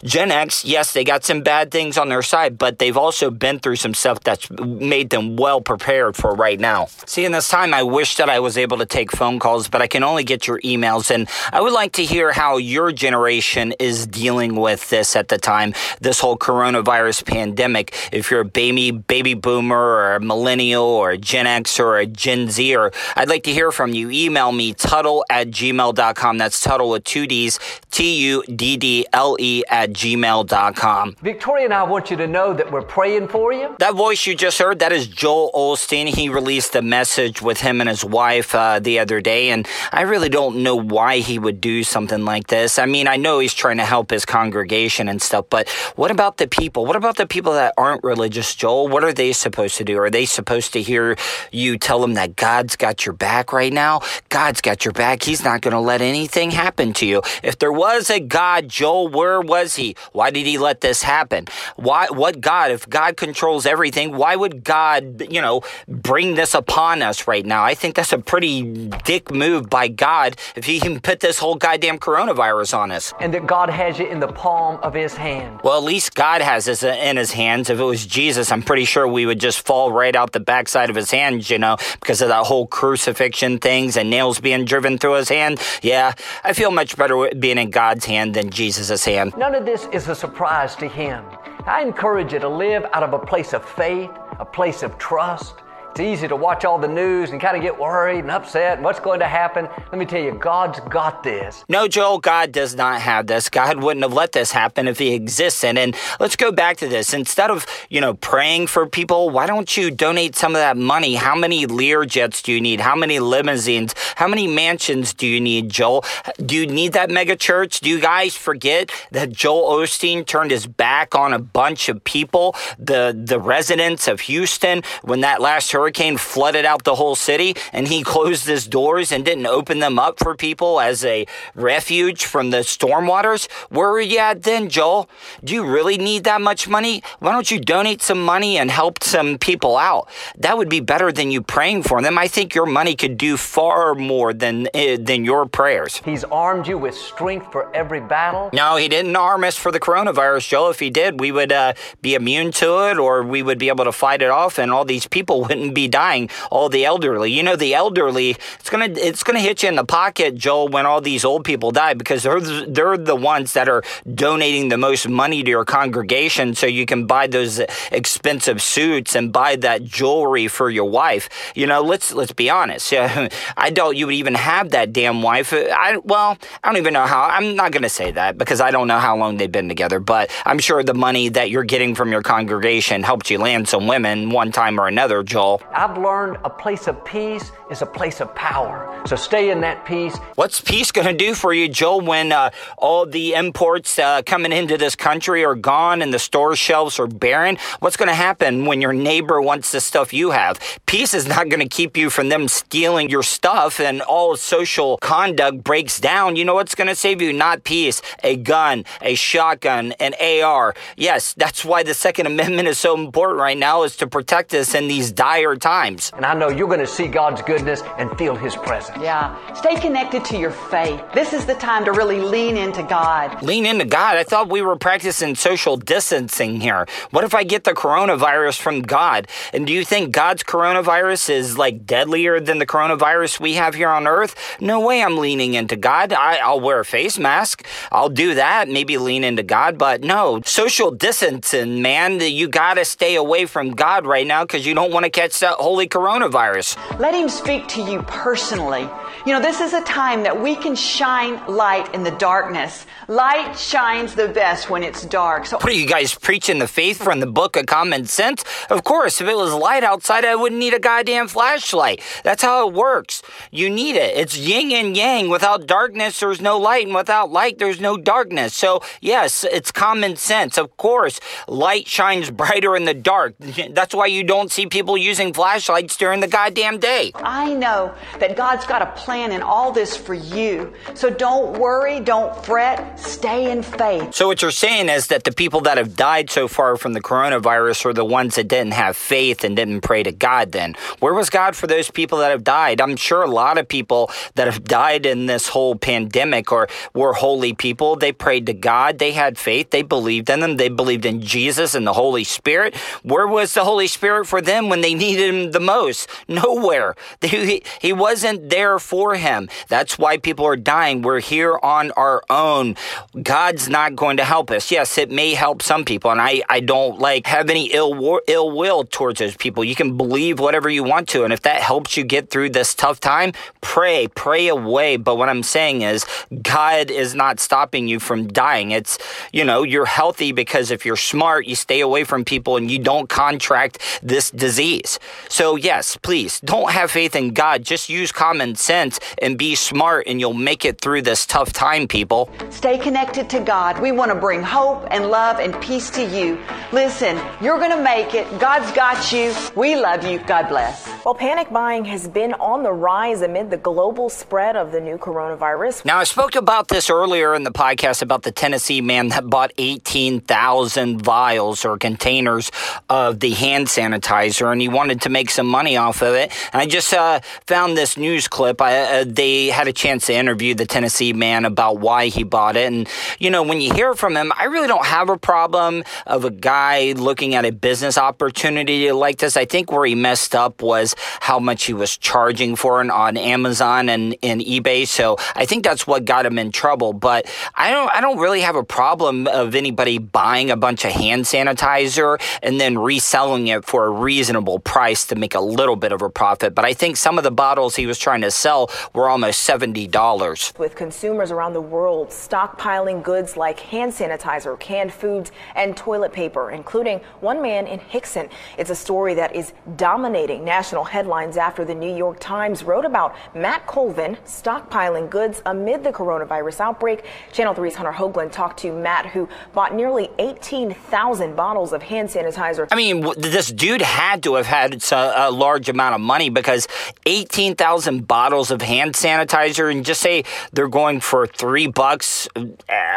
Gen 0.03 0.31
X, 0.31 0.65
yes, 0.65 0.93
they 0.93 1.03
got 1.03 1.23
some 1.23 1.41
bad 1.41 1.71
things 1.71 1.97
on 1.97 2.09
their 2.09 2.21
side, 2.21 2.57
but 2.57 2.79
they've 2.79 2.97
also 2.97 3.29
been 3.29 3.59
through 3.59 3.77
some 3.77 3.93
stuff 3.93 4.19
that's 4.21 4.49
made 4.51 5.09
them 5.09 5.35
well 5.35 5.61
prepared 5.61 6.15
for 6.15 6.33
right 6.35 6.59
now. 6.59 6.87
See, 7.05 7.25
in 7.25 7.31
this 7.31 7.49
time, 7.49 7.73
I 7.73 7.83
wish 7.83 8.15
that 8.17 8.29
I 8.29 8.39
was 8.39 8.57
able 8.57 8.77
to 8.77 8.85
take 8.85 9.11
phone 9.11 9.39
calls, 9.39 9.67
but 9.67 9.81
I 9.81 9.87
can 9.87 10.03
only 10.03 10.23
get 10.23 10.47
your 10.47 10.59
emails. 10.61 11.11
And 11.11 11.27
I 11.51 11.61
would 11.61 11.73
like 11.73 11.93
to 11.93 12.05
hear 12.05 12.31
how 12.31 12.57
your 12.57 12.91
generation 12.91 13.73
is 13.79 14.07
dealing 14.07 14.55
with 14.55 14.89
this 14.89 15.15
at 15.15 15.29
the 15.29 15.37
time, 15.37 15.73
this 16.01 16.19
whole 16.19 16.37
coronavirus 16.37 17.25
pandemic. 17.25 17.95
If 18.11 18.31
you're 18.31 18.41
a 18.41 18.45
baby, 18.45 18.91
baby 18.91 19.33
boomer 19.33 19.77
or 19.77 20.15
a 20.15 20.19
millennial 20.19 20.83
or 20.83 21.11
a 21.11 21.17
Gen 21.17 21.44
X 21.45 21.79
or 21.79 21.97
a 21.97 22.05
Gen 22.05 22.49
Z, 22.49 22.75
or 22.75 22.91
I'd 23.15 23.29
like 23.29 23.43
to 23.43 23.51
hear 23.51 23.71
from 23.71 23.93
you. 23.93 24.09
Email 24.09 24.51
me, 24.51 24.73
Tuddle 24.73 25.25
at 25.29 25.49
gmail.com. 25.49 26.37
That's 26.37 26.61
Tuddle 26.61 26.89
with 26.89 27.03
two 27.03 27.27
D's, 27.27 27.59
T 27.91 28.15
U 28.25 28.43
D 28.43 28.77
D 28.77 29.05
L 29.13 29.37
E 29.39 29.63
at 29.69 29.91
gmail.com. 29.91 31.15
Victoria 31.21 31.65
and 31.65 31.73
I 31.73 31.83
want 31.83 32.11
you 32.11 32.17
to 32.17 32.27
know 32.27 32.53
that 32.53 32.71
we're 32.71 32.81
praying 32.81 33.27
for 33.27 33.53
you. 33.53 33.75
That 33.79 33.95
voice 33.95 34.25
you 34.25 34.35
just 34.35 34.59
heard, 34.59 34.79
that 34.79 34.91
is 34.91 35.07
Joel 35.07 35.51
Osteen. 35.53 36.07
He 36.07 36.29
released 36.29 36.75
a 36.75 36.81
message 36.81 37.41
with 37.41 37.61
him 37.61 37.81
and 37.81 37.89
his 37.89 38.03
wife 38.03 38.53
uh, 38.53 38.79
the 38.79 38.99
other 38.99 39.21
day, 39.21 39.49
and 39.49 39.67
I 39.91 40.01
really 40.01 40.29
don't 40.29 40.63
know 40.63 40.75
why 40.75 41.19
he 41.19 41.39
would 41.39 41.61
do 41.61 41.83
something 41.83 42.25
like 42.25 42.47
this. 42.47 42.77
I 42.79 42.85
mean, 42.85 43.07
I 43.07 43.17
know 43.17 43.39
he's 43.39 43.53
trying 43.53 43.77
to 43.77 43.85
help 43.85 44.09
his 44.11 44.25
congregation 44.25 45.07
and 45.07 45.21
stuff, 45.21 45.45
but 45.49 45.69
what 45.95 46.11
about 46.11 46.37
the 46.37 46.47
people? 46.47 46.85
What 46.85 46.95
about 46.95 47.17
the 47.17 47.25
people 47.27 47.53
that 47.53 47.73
aren't 47.77 48.03
religious, 48.03 48.53
Joel? 48.55 48.87
What 48.87 49.03
are 49.03 49.13
they 49.13 49.33
supposed 49.33 49.77
to 49.77 49.83
do? 49.83 49.97
Are 49.99 50.09
they 50.09 50.25
supposed 50.25 50.73
to 50.73 50.81
hear 50.81 51.15
you 51.51 51.77
tell 51.77 51.99
them 51.99 52.13
that 52.15 52.35
God's 52.35 52.75
got 52.75 53.05
your 53.05 53.13
back 53.13 53.53
right 53.53 53.73
now? 53.73 54.01
God's 54.29 54.61
got 54.61 54.85
your 54.85 54.91
back. 54.91 55.23
He's 55.23 55.43
not 55.43 55.61
going 55.61 55.73
to 55.73 55.79
let 55.79 56.01
anything 56.01 56.51
happen 56.51 56.93
to 56.93 57.05
you. 57.05 57.21
If 57.43 57.59
there 57.59 57.71
was 57.71 58.09
a 58.09 58.19
God, 58.19 58.69
Joel, 58.69 59.07
where 59.07 59.41
was 59.41 59.75
he? 59.75 59.95
Why 60.11 60.31
did 60.31 60.45
he 60.45 60.57
let 60.57 60.81
this 60.81 61.03
happen? 61.03 61.47
Why, 61.75 62.07
what 62.09 62.41
God? 62.41 62.71
If 62.71 62.89
God 62.89 63.17
controls 63.17 63.65
everything, 63.65 64.15
why 64.15 64.35
would 64.35 64.63
God, 64.63 65.31
you 65.31 65.41
know, 65.41 65.61
bring 65.87 66.35
this 66.35 66.53
upon 66.53 67.01
us 67.01 67.27
right 67.27 67.45
now? 67.45 67.63
I 67.63 67.75
think 67.75 67.95
that's 67.95 68.13
a 68.13 68.19
pretty 68.19 68.89
dick 69.03 69.31
move 69.31 69.69
by 69.69 69.87
God 69.87 70.37
if 70.55 70.65
he 70.65 70.79
can 70.79 70.99
put 70.99 71.19
this 71.19 71.39
whole 71.39 71.55
goddamn 71.55 71.99
coronavirus 71.99 72.77
on 72.77 72.91
us. 72.91 73.13
And 73.19 73.33
that 73.33 73.47
God 73.47 73.69
has 73.69 73.99
it 73.99 74.09
in 74.09 74.19
the 74.19 74.27
palm 74.27 74.79
of 74.81 74.93
his 74.93 75.13
hand. 75.13 75.59
Well, 75.63 75.77
at 75.77 75.83
least 75.83 76.15
God 76.15 76.41
has 76.41 76.65
this 76.65 76.83
in 76.83 77.17
his 77.17 77.31
hands. 77.31 77.69
If 77.69 77.79
it 77.79 77.83
was 77.83 78.05
Jesus, 78.05 78.51
I'm 78.51 78.63
pretty 78.63 78.85
sure 78.85 79.07
we 79.07 79.25
would 79.25 79.39
just 79.39 79.65
fall 79.65 79.91
right 79.91 80.15
out 80.15 80.31
the 80.31 80.39
backside 80.39 80.89
of 80.89 80.95
his 80.95 81.11
hands, 81.15 81.49
you 81.49 81.59
know, 81.59 81.77
because 81.99 82.21
of 82.21 82.29
that 82.29 82.45
whole 82.45 82.67
crucifixion 82.67 83.59
things 83.59 83.97
and 83.97 84.09
nails 84.09 84.39
being 84.39 84.65
driven 84.65 84.97
through 84.97 85.15
his 85.21 85.29
hand. 85.29 85.59
Yeah, 85.81 86.13
I 86.43 86.53
feel 86.53 86.71
much 86.71 86.97
better 86.97 87.15
being 87.45 87.57
in 87.57 87.69
God's 87.69 88.05
hand 88.05 88.33
than 88.33 88.49
Jesus' 88.49 89.05
hand. 89.05 89.33
None 89.37 89.55
of 89.55 89.65
this 89.65 89.87
is 89.91 90.07
a 90.07 90.15
surprise 90.15 90.75
to 90.77 90.87
him. 90.87 91.23
I 91.65 91.81
encourage 91.81 92.33
you 92.33 92.39
to 92.39 92.49
live 92.49 92.85
out 92.93 93.03
of 93.03 93.13
a 93.13 93.19
place 93.31 93.53
of 93.53 93.63
faith, 93.65 94.11
a 94.39 94.45
place 94.45 94.83
of 94.83 94.97
trust. 94.97 95.55
It's 95.95 96.01
easy 96.01 96.27
to 96.27 96.35
watch 96.35 96.65
all 96.65 96.77
the 96.77 96.89
news 96.89 97.29
and 97.29 97.39
kind 97.39 97.55
of 97.55 97.63
get 97.63 97.79
worried 97.79 98.19
and 98.19 98.29
upset 98.29 98.73
and 98.75 98.83
what's 98.83 98.99
going 98.99 99.21
to 99.21 99.27
happen. 99.27 99.69
Let 99.93 99.97
me 99.97 100.05
tell 100.05 100.21
you, 100.21 100.33
God's 100.33 100.81
got 100.81 101.23
this. 101.23 101.63
No, 101.69 101.87
Joel, 101.87 102.19
God 102.19 102.51
does 102.51 102.75
not 102.75 102.99
have 102.99 103.27
this. 103.27 103.47
God 103.47 103.81
wouldn't 103.81 104.03
have 104.03 104.11
let 104.11 104.33
this 104.33 104.51
happen 104.51 104.89
if 104.89 104.99
he 104.99 105.13
existed. 105.13 105.77
And 105.77 105.95
let's 106.19 106.35
go 106.35 106.51
back 106.51 106.75
to 106.79 106.89
this. 106.89 107.13
Instead 107.13 107.49
of, 107.49 107.65
you 107.89 108.01
know, 108.01 108.13
praying 108.13 108.67
for 108.67 108.85
people, 108.85 109.29
why 109.29 109.47
don't 109.47 109.77
you 109.77 109.89
donate 109.89 110.35
some 110.35 110.53
of 110.53 110.59
that 110.59 110.75
money? 110.75 111.15
How 111.15 111.33
many 111.33 111.65
Lear 111.65 112.03
jets 112.03 112.41
do 112.41 112.51
you 112.51 112.59
need? 112.59 112.81
How 112.81 112.97
many 112.97 113.19
limousines? 113.19 113.95
How 114.15 114.27
many 114.27 114.47
mansions 114.47 115.13
do 115.13 115.25
you 115.25 115.39
need, 115.39 115.69
Joel? 115.69 116.03
Do 116.45 116.55
you 116.55 116.67
need 116.67 116.91
that 116.91 117.09
mega 117.09 117.37
church? 117.37 117.79
Do 117.79 117.89
you 117.89 118.01
guys 118.01 118.35
forget 118.35 118.91
that 119.11 119.31
Joel 119.31 119.77
Osteen 119.77 120.25
turned 120.25 120.51
his 120.51 120.67
back 120.67 121.15
on 121.15 121.31
a 121.31 121.39
bunch 121.39 121.87
of 121.87 122.03
people, 122.03 122.53
the 122.77 123.17
the 123.17 123.39
residents 123.39 124.09
of 124.09 124.19
Houston, 124.19 124.83
when 125.01 125.21
that 125.21 125.39
last 125.39 125.71
hurricane 125.71 125.84
hurricane 125.85 126.17
flooded 126.17 126.65
out 126.65 126.83
the 126.83 126.95
whole 126.95 127.13
city 127.13 127.55
and 127.71 127.87
he 127.87 128.01
closed 128.01 128.47
his 128.47 128.65
doors 128.65 129.11
and 129.11 129.23
didn't 129.23 129.45
open 129.45 129.77
them 129.77 129.99
up 129.99 130.17
for 130.17 130.35
people 130.35 130.79
as 130.79 131.05
a 131.05 131.27
refuge 131.53 132.25
from 132.25 132.49
the 132.49 132.61
stormwaters? 132.61 133.47
Where 133.69 133.91
were 133.91 134.01
you 134.01 134.17
at 134.17 134.41
then, 134.41 134.67
Joel? 134.67 135.07
Do 135.43 135.53
you 135.53 135.63
really 135.63 135.99
need 135.99 136.23
that 136.23 136.41
much 136.41 136.67
money? 136.67 137.03
Why 137.19 137.33
don't 137.33 137.51
you 137.51 137.59
donate 137.59 138.01
some 138.01 138.19
money 138.19 138.57
and 138.57 138.71
help 138.71 139.03
some 139.03 139.37
people 139.37 139.77
out? 139.77 140.09
That 140.35 140.57
would 140.57 140.69
be 140.69 140.79
better 140.79 141.11
than 141.11 141.29
you 141.29 141.43
praying 141.43 141.83
for 141.83 142.01
them. 142.01 142.17
I 142.17 142.27
think 142.27 142.55
your 142.55 142.65
money 142.65 142.95
could 142.95 143.15
do 143.15 143.37
far 143.37 143.93
more 143.93 144.33
than 144.33 144.67
uh, 144.73 144.97
than 144.99 145.23
your 145.23 145.45
prayers. 145.45 146.01
He's 146.03 146.23
armed 146.23 146.65
you 146.65 146.79
with 146.79 146.95
strength 146.95 147.51
for 147.51 147.71
every 147.75 148.01
battle. 148.01 148.49
No, 148.53 148.77
he 148.77 148.87
didn't 148.87 149.15
arm 149.15 149.43
us 149.43 149.55
for 149.55 149.71
the 149.71 149.79
coronavirus, 149.79 150.49
Joel. 150.49 150.71
If 150.71 150.79
he 150.79 150.89
did, 150.89 151.19
we 151.19 151.31
would 151.31 151.51
uh, 151.51 151.73
be 152.01 152.15
immune 152.15 152.51
to 152.53 152.89
it 152.89 152.97
or 152.97 153.21
we 153.21 153.43
would 153.43 153.59
be 153.59 153.69
able 153.69 153.85
to 153.85 153.91
fight 153.91 154.23
it 154.23 154.31
off 154.31 154.57
and 154.57 154.71
all 154.71 154.83
these 154.83 155.05
people 155.05 155.41
wouldn't 155.45 155.74
be 155.75 155.87
dying. 155.87 156.29
All 156.49 156.69
the 156.69 156.85
elderly. 156.85 157.31
You 157.31 157.43
know, 157.43 157.55
the 157.55 157.73
elderly. 157.75 158.31
It's 158.59 158.69
gonna 158.69 158.89
it's 158.89 159.23
gonna 159.23 159.39
hit 159.39 159.61
you 159.61 159.69
in 159.69 159.75
the 159.75 159.85
pocket, 159.85 160.35
Joel, 160.35 160.69
when 160.69 160.85
all 160.85 161.01
these 161.01 161.23
old 161.23 161.45
people 161.45 161.71
die 161.71 161.93
because 161.93 162.23
they're 162.23 162.41
they're 162.41 162.97
the 162.97 163.15
ones 163.15 163.53
that 163.53 163.69
are 163.69 163.83
donating 164.11 164.69
the 164.69 164.77
most 164.77 165.07
money 165.07 165.43
to 165.43 165.49
your 165.49 165.65
congregation, 165.65 166.55
so 166.55 166.65
you 166.65 166.85
can 166.85 167.05
buy 167.05 167.27
those 167.27 167.59
expensive 167.91 168.61
suits 168.61 169.15
and 169.15 169.31
buy 169.31 169.55
that 169.57 169.83
jewelry 169.83 170.47
for 170.47 170.69
your 170.69 170.85
wife. 170.85 171.29
You 171.55 171.67
know, 171.67 171.81
let's 171.81 172.13
let's 172.13 172.33
be 172.33 172.49
honest. 172.49 172.91
I 173.57 173.69
doubt 173.69 173.97
you 173.97 174.07
would 174.07 174.15
even 174.15 174.35
have 174.35 174.71
that 174.71 174.93
damn 174.93 175.21
wife. 175.21 175.53
I 175.53 175.97
well, 176.03 176.37
I 176.63 176.69
don't 176.69 176.77
even 176.77 176.93
know 176.93 177.05
how. 177.05 177.23
I'm 177.23 177.55
not 177.55 177.71
gonna 177.71 177.89
say 177.89 178.11
that 178.11 178.37
because 178.37 178.61
I 178.61 178.71
don't 178.71 178.87
know 178.87 178.99
how 178.99 179.15
long 179.17 179.37
they've 179.37 179.51
been 179.51 179.69
together, 179.69 179.99
but 179.99 180.31
I'm 180.45 180.59
sure 180.59 180.83
the 180.83 180.93
money 180.93 181.29
that 181.29 181.49
you're 181.49 181.63
getting 181.63 181.95
from 181.95 182.11
your 182.11 182.21
congregation 182.21 183.03
helped 183.03 183.29
you 183.29 183.37
land 183.37 183.67
some 183.67 183.87
women 183.87 184.29
one 184.29 184.51
time 184.51 184.79
or 184.79 184.87
another, 184.87 185.23
Joel. 185.23 185.61
I've 185.71 185.97
learned 185.97 186.37
a 186.43 186.49
place 186.49 186.87
of 186.87 187.03
peace 187.05 187.51
is 187.69 187.81
a 187.81 187.85
place 187.85 188.21
of 188.21 188.33
power. 188.35 189.01
So 189.05 189.15
stay 189.15 189.51
in 189.51 189.61
that 189.61 189.85
peace. 189.85 190.15
What's 190.35 190.61
peace 190.61 190.91
going 190.91 191.07
to 191.07 191.13
do 191.13 191.33
for 191.33 191.53
you, 191.53 191.67
Joel, 191.67 192.01
when 192.01 192.31
uh, 192.31 192.51
all 192.77 193.05
the 193.05 193.33
imports 193.33 193.99
uh, 193.99 194.21
coming 194.23 194.51
into 194.51 194.77
this 194.77 194.95
country 194.95 195.43
are 195.43 195.55
gone 195.55 196.01
and 196.01 196.13
the 196.13 196.19
store 196.19 196.55
shelves 196.55 196.99
are 196.99 197.07
barren? 197.07 197.57
What's 197.79 197.97
going 197.97 198.09
to 198.09 198.15
happen 198.15 198.65
when 198.65 198.81
your 198.81 198.93
neighbor 198.93 199.41
wants 199.41 199.71
the 199.71 199.81
stuff 199.81 200.13
you 200.13 200.31
have? 200.31 200.59
Peace 200.85 201.13
is 201.13 201.27
not 201.27 201.49
going 201.49 201.59
to 201.59 201.67
keep 201.67 201.97
you 201.97 202.09
from 202.09 202.29
them 202.29 202.47
stealing 202.47 203.09
your 203.09 203.23
stuff 203.23 203.79
and 203.79 204.01
all 204.01 204.35
social 204.37 204.97
conduct 204.99 205.63
breaks 205.63 205.99
down. 205.99 206.35
You 206.35 206.45
know 206.45 206.55
what's 206.55 206.75
going 206.75 206.87
to 206.87 206.95
save 206.95 207.21
you? 207.21 207.33
Not 207.33 207.63
peace, 207.63 208.01
a 208.23 208.35
gun, 208.37 208.85
a 209.01 209.15
shotgun, 209.15 209.93
an 209.99 210.13
AR. 210.21 210.73
Yes, 210.95 211.33
that's 211.33 211.65
why 211.65 211.83
the 211.83 211.93
Second 211.93 212.27
Amendment 212.27 212.67
is 212.67 212.77
so 212.77 212.97
important 212.97 213.39
right 213.39 213.57
now 213.57 213.83
is 213.83 213.95
to 213.97 214.07
protect 214.07 214.53
us 214.53 214.73
in 214.73 214.87
these 214.87 215.11
dire 215.11 215.54
times. 215.57 216.11
And 216.15 216.25
I 216.25 216.33
know 216.33 216.49
you're 216.49 216.67
going 216.67 216.79
to 216.79 216.87
see 216.87 217.07
God's 217.07 217.41
goodness 217.41 217.81
and 217.97 218.15
feel 218.17 218.35
His 218.35 218.55
presence. 218.55 218.97
Yeah. 219.01 219.35
Stay 219.53 219.75
connected 219.79 220.25
to 220.25 220.37
your 220.37 220.51
faith. 220.51 221.01
This 221.13 221.33
is 221.33 221.45
the 221.45 221.55
time 221.55 221.85
to 221.85 221.91
really 221.91 222.19
lean 222.19 222.57
into 222.57 222.83
God. 222.83 223.41
Lean 223.43 223.65
into 223.65 223.85
God? 223.85 224.17
I 224.17 224.23
thought 224.23 224.49
we 224.49 224.61
were 224.61 224.75
practicing 224.75 225.35
social 225.35 225.77
distancing 225.77 226.61
here. 226.61 226.85
What 227.11 227.23
if 227.23 227.33
I 227.33 227.43
get 227.43 227.63
the 227.63 227.73
coronavirus 227.73 228.59
from 228.59 228.81
God? 228.81 229.27
And 229.53 229.65
do 229.67 229.73
you 229.73 229.85
think 229.85 230.11
God's 230.11 230.43
coronavirus 230.43 231.29
is 231.29 231.57
like 231.57 231.85
deadlier 231.85 232.39
than 232.39 232.59
the 232.59 232.65
coronavirus 232.65 233.39
we 233.39 233.53
have 233.53 233.75
here 233.75 233.89
on 233.89 234.07
earth? 234.07 234.35
No 234.59 234.79
way 234.79 235.01
I'm 235.01 235.17
leaning 235.17 235.53
into 235.53 235.75
God. 235.75 236.13
I, 236.13 236.37
I'll 236.37 236.59
wear 236.59 236.79
a 236.79 236.85
face 236.85 237.17
mask. 237.17 237.65
I'll 237.91 238.09
do 238.09 238.35
that. 238.35 238.69
Maybe 238.69 238.97
lean 238.97 239.23
into 239.23 239.43
God. 239.43 239.77
But 239.77 240.03
no, 240.03 240.41
social 240.45 240.91
distancing, 240.91 241.81
man, 241.81 242.19
you 242.19 242.47
got 242.47 242.75
to 242.75 242.85
stay 242.85 243.15
away 243.15 243.45
from 243.45 243.71
God 243.71 244.05
right 244.05 244.25
now 244.25 244.43
because 244.43 244.65
you 244.65 244.73
don't 244.73 244.91
want 244.91 245.05
to 245.05 245.09
catch 245.09 245.34
that 245.39 245.55
holy 245.55 245.87
coronavirus. 245.87 246.99
Let 246.99 247.13
Him 247.13 247.29
speak 247.29 247.67
to 247.69 247.81
you 247.81 248.03
personally. 248.03 248.89
You 249.25 249.33
know, 249.33 249.41
this 249.41 249.59
is 249.59 249.73
a 249.73 249.81
time 249.81 250.23
that 250.23 250.41
we 250.41 250.55
can 250.55 250.75
shine 250.75 251.43
light 251.47 251.93
in 251.95 252.03
the 252.03 252.11
darkness. 252.11 252.85
Light 253.07 253.57
shines 253.57 254.15
the 254.15 254.27
best 254.27 254.69
when 254.69 254.83
it's 254.83 255.05
dark. 255.05 255.45
So, 255.45 255.57
what 255.57 255.67
are 255.67 255.71
you 255.71 255.87
guys 255.87 256.13
preaching 256.13 256.59
the 256.59 256.67
faith 256.67 257.03
from 257.03 257.19
the 257.19 257.27
book 257.27 257.55
of 257.55 257.65
common 257.65 258.05
sense? 258.05 258.43
Of 258.69 258.83
course, 258.83 259.21
if 259.21 259.27
it 259.27 259.35
was 259.35 259.53
light 259.53 259.83
outside, 259.83 260.25
I 260.25 260.35
wouldn't 260.35 260.59
need 260.59 260.73
a 260.73 260.79
goddamn 260.79 261.27
flashlight. 261.27 262.01
That's 262.23 262.43
how 262.43 262.67
it 262.67 262.73
works. 262.73 263.21
You 263.51 263.69
need 263.69 263.95
it. 263.95 264.15
It's 264.15 264.37
yin 264.37 264.71
and 264.71 264.95
yang. 264.95 265.29
Without 265.29 265.67
darkness, 265.67 266.19
there's 266.19 266.41
no 266.41 266.57
light, 266.57 266.85
and 266.85 266.95
without 266.95 267.31
light, 267.31 267.57
there's 267.57 267.79
no 267.79 267.97
darkness. 267.97 268.53
So, 268.53 268.81
yes, 269.01 269.43
it's 269.43 269.71
common 269.71 270.15
sense. 270.15 270.57
Of 270.57 270.77
course, 270.77 271.19
light 271.47 271.87
shines 271.87 272.29
brighter 272.41 272.75
in 272.75 272.85
the 272.85 272.93
dark. 272.93 273.35
That's 273.39 273.95
why 273.95 274.07
you 274.07 274.23
don't 274.23 274.51
see 274.51 274.67
people 274.67 274.97
using 274.97 275.24
flashlights 275.33 275.97
during 275.97 276.19
the 276.19 276.27
goddamn 276.27 276.79
day. 276.79 277.11
I 277.15 277.53
know 277.53 277.93
that 278.19 278.35
God's 278.35 278.65
got 278.65 278.81
a 278.81 278.87
plan 278.87 279.31
in 279.31 279.41
all 279.41 279.71
this 279.71 279.95
for 279.95 280.13
you. 280.13 280.73
So 280.93 281.09
don't 281.09 281.59
worry, 281.59 281.99
don't 281.99 282.45
fret, 282.45 282.99
stay 282.99 283.51
in 283.51 283.63
faith. 283.63 284.13
So 284.13 284.27
what 284.27 284.41
you're 284.41 284.51
saying 284.51 284.89
is 284.89 285.07
that 285.07 285.23
the 285.23 285.31
people 285.31 285.61
that 285.61 285.77
have 285.77 285.95
died 285.95 286.29
so 286.29 286.47
far 286.47 286.77
from 286.77 286.93
the 286.93 287.01
coronavirus 287.01 287.85
are 287.85 287.93
the 287.93 288.05
ones 288.05 288.35
that 288.35 288.47
didn't 288.47 288.73
have 288.73 288.97
faith 288.97 289.43
and 289.43 289.55
didn't 289.55 289.81
pray 289.81 290.03
to 290.03 290.11
God 290.11 290.51
then. 290.51 290.75
Where 290.99 291.13
was 291.13 291.29
God 291.29 291.55
for 291.55 291.67
those 291.67 291.89
people 291.89 292.19
that 292.19 292.31
have 292.31 292.43
died? 292.43 292.81
I'm 292.81 292.95
sure 292.95 293.21
a 293.21 293.29
lot 293.29 293.57
of 293.57 293.67
people 293.67 294.11
that 294.35 294.47
have 294.47 294.63
died 294.63 295.05
in 295.05 295.25
this 295.25 295.47
whole 295.47 295.75
pandemic 295.75 296.51
or 296.51 296.67
were 296.93 297.13
holy 297.13 297.53
people. 297.53 297.95
They 297.95 298.11
prayed 298.11 298.45
to 298.47 298.53
God, 298.53 298.99
they 298.99 299.11
had 299.11 299.37
faith, 299.37 299.69
they 299.69 299.81
believed 299.81 300.29
in 300.29 300.39
them, 300.39 300.57
they 300.57 300.69
believed 300.69 301.05
in 301.05 301.21
Jesus 301.21 301.75
and 301.75 301.85
the 301.85 301.93
Holy 301.93 302.23
Spirit. 302.23 302.75
Where 303.03 303.27
was 303.27 303.53
the 303.53 303.63
Holy 303.63 303.87
Spirit 303.87 304.25
for 304.25 304.41
them 304.41 304.69
when 304.69 304.81
they 304.81 304.93
needed 305.05 305.14
him 305.19 305.51
the 305.51 305.59
most? 305.59 306.09
Nowhere. 306.27 306.95
He, 307.21 307.63
he 307.81 307.91
wasn't 307.91 308.49
there 308.49 308.79
for 308.79 309.15
him. 309.15 309.49
That's 309.67 309.97
why 309.97 310.17
people 310.17 310.45
are 310.45 310.55
dying. 310.55 311.01
We're 311.01 311.19
here 311.19 311.59
on 311.61 311.91
our 311.91 312.23
own. 312.29 312.75
God's 313.21 313.67
not 313.67 313.95
going 313.95 314.17
to 314.17 314.23
help 314.23 314.51
us. 314.51 314.71
Yes, 314.71 314.97
it 314.97 315.11
may 315.11 315.33
help 315.33 315.61
some 315.61 315.85
people, 315.85 316.11
and 316.11 316.21
I, 316.21 316.43
I 316.49 316.59
don't 316.59 316.99
like 316.99 317.27
have 317.27 317.49
any 317.49 317.65
ill 317.73 318.19
ill 318.27 318.51
will 318.51 318.85
towards 318.85 319.19
those 319.19 319.35
people. 319.35 319.63
You 319.63 319.75
can 319.75 319.97
believe 319.97 320.39
whatever 320.39 320.69
you 320.69 320.83
want 320.83 321.09
to, 321.09 321.23
and 321.23 321.33
if 321.33 321.41
that 321.41 321.61
helps 321.61 321.97
you 321.97 322.03
get 322.03 322.29
through 322.29 322.51
this 322.51 322.73
tough 322.73 322.99
time, 322.99 323.33
pray, 323.61 324.07
pray 324.07 324.47
away. 324.47 324.97
But 324.97 325.17
what 325.17 325.29
I'm 325.29 325.43
saying 325.43 325.81
is, 325.81 326.05
God 326.41 326.91
is 326.91 327.15
not 327.15 327.39
stopping 327.39 327.87
you 327.87 327.99
from 327.99 328.27
dying. 328.27 328.71
It's 328.71 328.97
you 329.33 329.43
know 329.43 329.63
you're 329.63 329.85
healthy 329.85 330.31
because 330.31 330.71
if 330.71 330.85
you're 330.85 330.95
smart, 330.95 331.45
you 331.45 331.55
stay 331.55 331.81
away 331.81 332.03
from 332.03 332.23
people 332.25 332.57
and 332.57 332.69
you 332.69 332.79
don't 332.79 333.09
contract 333.09 333.79
this 334.01 334.31
disease. 334.31 334.99
So 335.29 335.55
yes, 335.55 335.97
please 335.97 336.39
don't 336.41 336.71
have 336.71 336.91
faith 336.91 337.15
in 337.15 337.31
God. 337.33 337.63
Just 337.63 337.89
use 337.89 338.11
common 338.11 338.55
sense 338.55 338.99
and 339.21 339.37
be 339.37 339.55
smart, 339.55 340.07
and 340.07 340.19
you'll 340.19 340.33
make 340.33 340.65
it 340.65 340.81
through 340.81 341.01
this 341.01 341.25
tough 341.25 341.51
time, 341.53 341.87
people. 341.87 342.29
Stay 342.49 342.77
connected 342.77 343.29
to 343.31 343.39
God. 343.39 343.79
We 343.81 343.91
want 343.91 344.11
to 344.11 344.15
bring 344.15 344.41
hope 344.41 344.87
and 344.91 345.07
love 345.07 345.39
and 345.39 345.59
peace 345.61 345.89
to 345.91 346.03
you. 346.03 346.39
Listen, 346.71 347.19
you're 347.41 347.57
going 347.57 347.71
to 347.71 347.83
make 347.83 348.13
it. 348.13 348.25
God's 348.39 348.71
got 348.71 349.11
you. 349.11 349.33
We 349.55 349.75
love 349.75 350.05
you. 350.05 350.19
God 350.19 350.47
bless. 350.49 350.87
Well, 351.05 351.15
panic 351.15 351.51
buying 351.51 351.85
has 351.85 352.07
been 352.07 352.33
on 352.33 352.63
the 352.63 352.71
rise 352.71 353.21
amid 353.21 353.49
the 353.49 353.57
global 353.57 354.09
spread 354.09 354.55
of 354.55 354.71
the 354.71 354.81
new 354.81 354.97
coronavirus. 354.97 355.85
Now, 355.85 355.97
I 355.99 356.03
spoke 356.03 356.35
about 356.35 356.67
this 356.67 356.89
earlier 356.89 357.35
in 357.35 357.43
the 357.43 357.51
podcast 357.51 358.01
about 358.01 358.23
the 358.23 358.31
Tennessee 358.31 358.81
man 358.81 359.09
that 359.09 359.29
bought 359.29 359.51
18,000 359.57 361.01
vials 361.01 361.65
or 361.65 361.77
containers 361.77 362.51
of 362.89 363.19
the 363.19 363.31
hand 363.31 363.67
sanitizer, 363.67 364.51
and 364.51 364.61
he 364.61 364.67
wanted 364.67 364.94
to 365.01 365.09
make 365.09 365.29
some 365.29 365.47
money 365.47 365.77
off 365.77 366.01
of 366.01 366.13
it. 366.13 366.31
And 366.53 366.61
I 366.61 366.65
just 366.65 366.93
uh, 366.93 367.19
found 367.47 367.77
this 367.77 367.97
news 367.97 368.27
clip. 368.27 368.61
I, 368.61 369.01
uh, 369.01 369.05
they 369.07 369.47
had 369.47 369.67
a 369.67 369.73
chance 369.73 370.07
to 370.07 370.13
interview 370.13 370.53
the 370.53 370.65
Tennessee 370.65 371.13
man 371.13 371.45
about 371.45 371.79
why 371.79 372.07
he 372.07 372.23
bought 372.23 372.55
it. 372.55 372.71
And, 372.71 372.87
you 373.19 373.29
know, 373.29 373.43
when 373.43 373.61
you 373.61 373.73
hear 373.73 373.93
from 373.93 374.15
him, 374.15 374.31
I 374.35 374.45
really 374.45 374.67
don't 374.67 374.85
have 374.85 375.09
a 375.09 375.17
problem 375.17 375.83
of 376.05 376.25
a 376.25 376.31
guy 376.31 376.93
looking 376.93 377.35
at 377.35 377.45
a 377.45 377.51
business 377.51 377.97
opportunity 377.97 378.91
like 378.91 379.17
this. 379.17 379.37
I 379.37 379.45
think 379.45 379.71
where 379.71 379.85
he 379.85 379.95
messed 379.95 380.35
up 380.35 380.61
was 380.61 380.95
how 381.19 381.39
much 381.39 381.65
he 381.65 381.73
was 381.73 381.97
charging 381.97 382.55
for 382.55 382.81
it 382.81 382.89
on 382.89 383.17
Amazon 383.17 383.89
and, 383.89 384.15
and 384.21 384.41
eBay. 384.41 384.87
So 384.87 385.17
I 385.35 385.45
think 385.45 385.63
that's 385.63 385.87
what 385.87 386.05
got 386.05 386.25
him 386.25 386.37
in 386.37 386.51
trouble. 386.51 386.93
But 386.93 387.25
I 387.55 387.71
don't, 387.71 387.89
I 387.91 388.01
don't 388.01 388.19
really 388.19 388.41
have 388.41 388.55
a 388.55 388.63
problem 388.63 389.27
of 389.27 389.55
anybody 389.55 389.97
buying 389.97 390.51
a 390.51 390.57
bunch 390.57 390.85
of 390.85 390.91
hand 390.91 391.25
sanitizer 391.25 392.21
and 392.41 392.59
then 392.59 392.77
reselling 392.77 393.47
it 393.47 393.65
for 393.65 393.85
a 393.85 393.89
reasonable 393.89 394.59
price 394.59 394.84
to 394.93 395.15
make 395.15 395.33
a 395.33 395.39
little 395.39 395.75
bit 395.75 395.91
of 395.91 396.01
a 396.01 396.09
profit. 396.09 396.53
But 396.53 396.65
I 396.65 396.73
think 396.73 396.97
some 396.97 397.17
of 397.17 397.23
the 397.23 397.31
bottles 397.31 397.75
he 397.75 397.87
was 397.87 397.97
trying 397.97 398.21
to 398.21 398.31
sell 398.31 398.69
were 398.93 399.09
almost 399.09 399.47
$70. 399.47 400.59
With 400.59 400.75
consumers 400.75 401.31
around 401.31 401.53
the 401.53 401.61
world 401.61 402.09
stockpiling 402.09 403.03
goods 403.03 403.35
like 403.35 403.59
hand 403.59 403.91
sanitizer, 403.91 404.59
canned 404.59 404.93
foods, 404.93 405.31
and 405.55 405.75
toilet 405.75 406.13
paper, 406.13 406.51
including 406.51 406.99
one 407.21 407.41
man 407.41 407.67
in 407.67 407.79
Hixson. 407.79 408.29
It's 408.57 408.69
a 408.69 408.75
story 408.75 409.13
that 409.15 409.35
is 409.35 409.53
dominating 409.75 410.43
national 410.43 410.83
headlines 410.83 411.37
after 411.37 411.65
the 411.65 411.73
New 411.73 411.95
York 411.95 412.19
Times 412.19 412.63
wrote 412.63 412.85
about 412.85 413.15
Matt 413.33 413.65
Colvin 413.65 414.17
stockpiling 414.25 415.09
goods 415.09 415.41
amid 415.45 415.83
the 415.83 415.91
coronavirus 415.91 416.59
outbreak. 416.59 417.05
Channel 417.31 417.55
3's 417.55 417.75
Hunter 417.75 417.91
Hoagland 417.91 418.31
talked 418.31 418.59
to 418.59 418.71
Matt, 418.71 419.07
who 419.07 419.27
bought 419.53 419.73
nearly 419.73 420.09
18,000 420.19 421.35
bottles 421.35 421.73
of 421.73 421.81
hand 421.83 422.09
sanitizer. 422.09 422.67
I 422.71 422.75
mean, 422.75 423.05
this 423.17 423.51
dude 423.51 423.81
had 423.81 424.23
to 424.23 424.35
have 424.35 424.45
had 424.45 424.74
a 424.91 425.29
large 425.31 425.69
amount 425.69 425.95
of 425.95 426.01
money 426.01 426.29
because 426.29 426.67
18,000 427.05 428.07
bottles 428.07 428.51
of 428.51 428.61
hand 428.61 428.93
sanitizer, 428.93 429.71
and 429.71 429.85
just 429.85 430.01
say 430.01 430.23
they're 430.53 430.67
going 430.67 430.99
for 430.99 431.27
three 431.27 431.67
bucks 431.67 432.27
uh, 432.35 432.45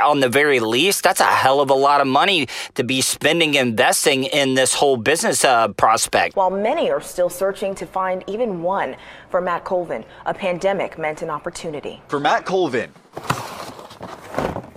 on 0.04 0.20
the 0.20 0.28
very 0.28 0.60
least, 0.60 1.02
that's 1.02 1.20
a 1.20 1.24
hell 1.24 1.60
of 1.60 1.70
a 1.70 1.74
lot 1.74 2.00
of 2.00 2.06
money 2.06 2.48
to 2.74 2.84
be 2.84 3.00
spending 3.00 3.54
investing 3.54 4.24
in 4.24 4.54
this 4.54 4.74
whole 4.74 4.96
business 4.96 5.44
uh, 5.44 5.68
prospect. 5.68 6.36
While 6.36 6.50
many 6.50 6.90
are 6.90 7.00
still 7.00 7.30
searching 7.30 7.74
to 7.76 7.86
find 7.86 8.24
even 8.26 8.62
one, 8.62 8.96
for 9.30 9.40
Matt 9.40 9.64
Colvin, 9.64 10.04
a 10.26 10.34
pandemic 10.34 10.98
meant 10.98 11.22
an 11.22 11.30
opportunity. 11.30 12.02
For 12.08 12.18
Matt 12.18 12.44
Colvin, 12.44 12.90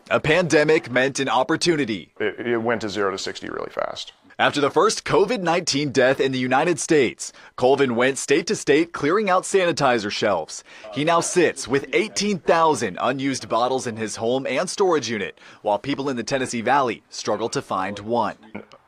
a 0.10 0.20
pandemic 0.20 0.92
meant 0.92 1.20
an 1.20 1.30
opportunity. 1.30 2.12
It, 2.20 2.48
it, 2.48 2.58
went 2.58 2.82
to 2.82 2.90
zero 2.90 3.12
to 3.12 3.18
60 3.18 3.50
really 3.50 3.72
fast. 3.72 4.14
After 4.40 4.62
the 4.62 4.72
first 4.72 5.04
COVID 5.04 5.42
19 5.42 5.92
death 5.92 6.20
in 6.20 6.32
the 6.32 6.40
United 6.40 6.80
States, 6.80 7.34
Colvin 7.58 7.96
went 7.96 8.18
state 8.18 8.48
to 8.48 8.56
state 8.56 8.94
clearing 8.94 9.30
out 9.30 9.44
sanitizer 9.44 10.10
shelves. 10.10 10.64
He 10.94 11.04
now 11.04 11.20
sits 11.20 11.68
with 11.68 11.90
18,000 11.94 12.98
unused 13.02 13.50
bottles 13.50 13.88
in 13.88 13.98
his 13.98 14.16
home 14.16 14.48
and 14.48 14.70
storage 14.70 15.10
unit, 15.10 15.38
while 15.64 15.78
people 15.78 16.10
in 16.10 16.16
the 16.16 16.24
Tennessee 16.24 16.62
Valley 16.62 17.04
struggle 17.10 17.50
to 17.50 17.62
find 17.62 18.00
one. 18.00 18.38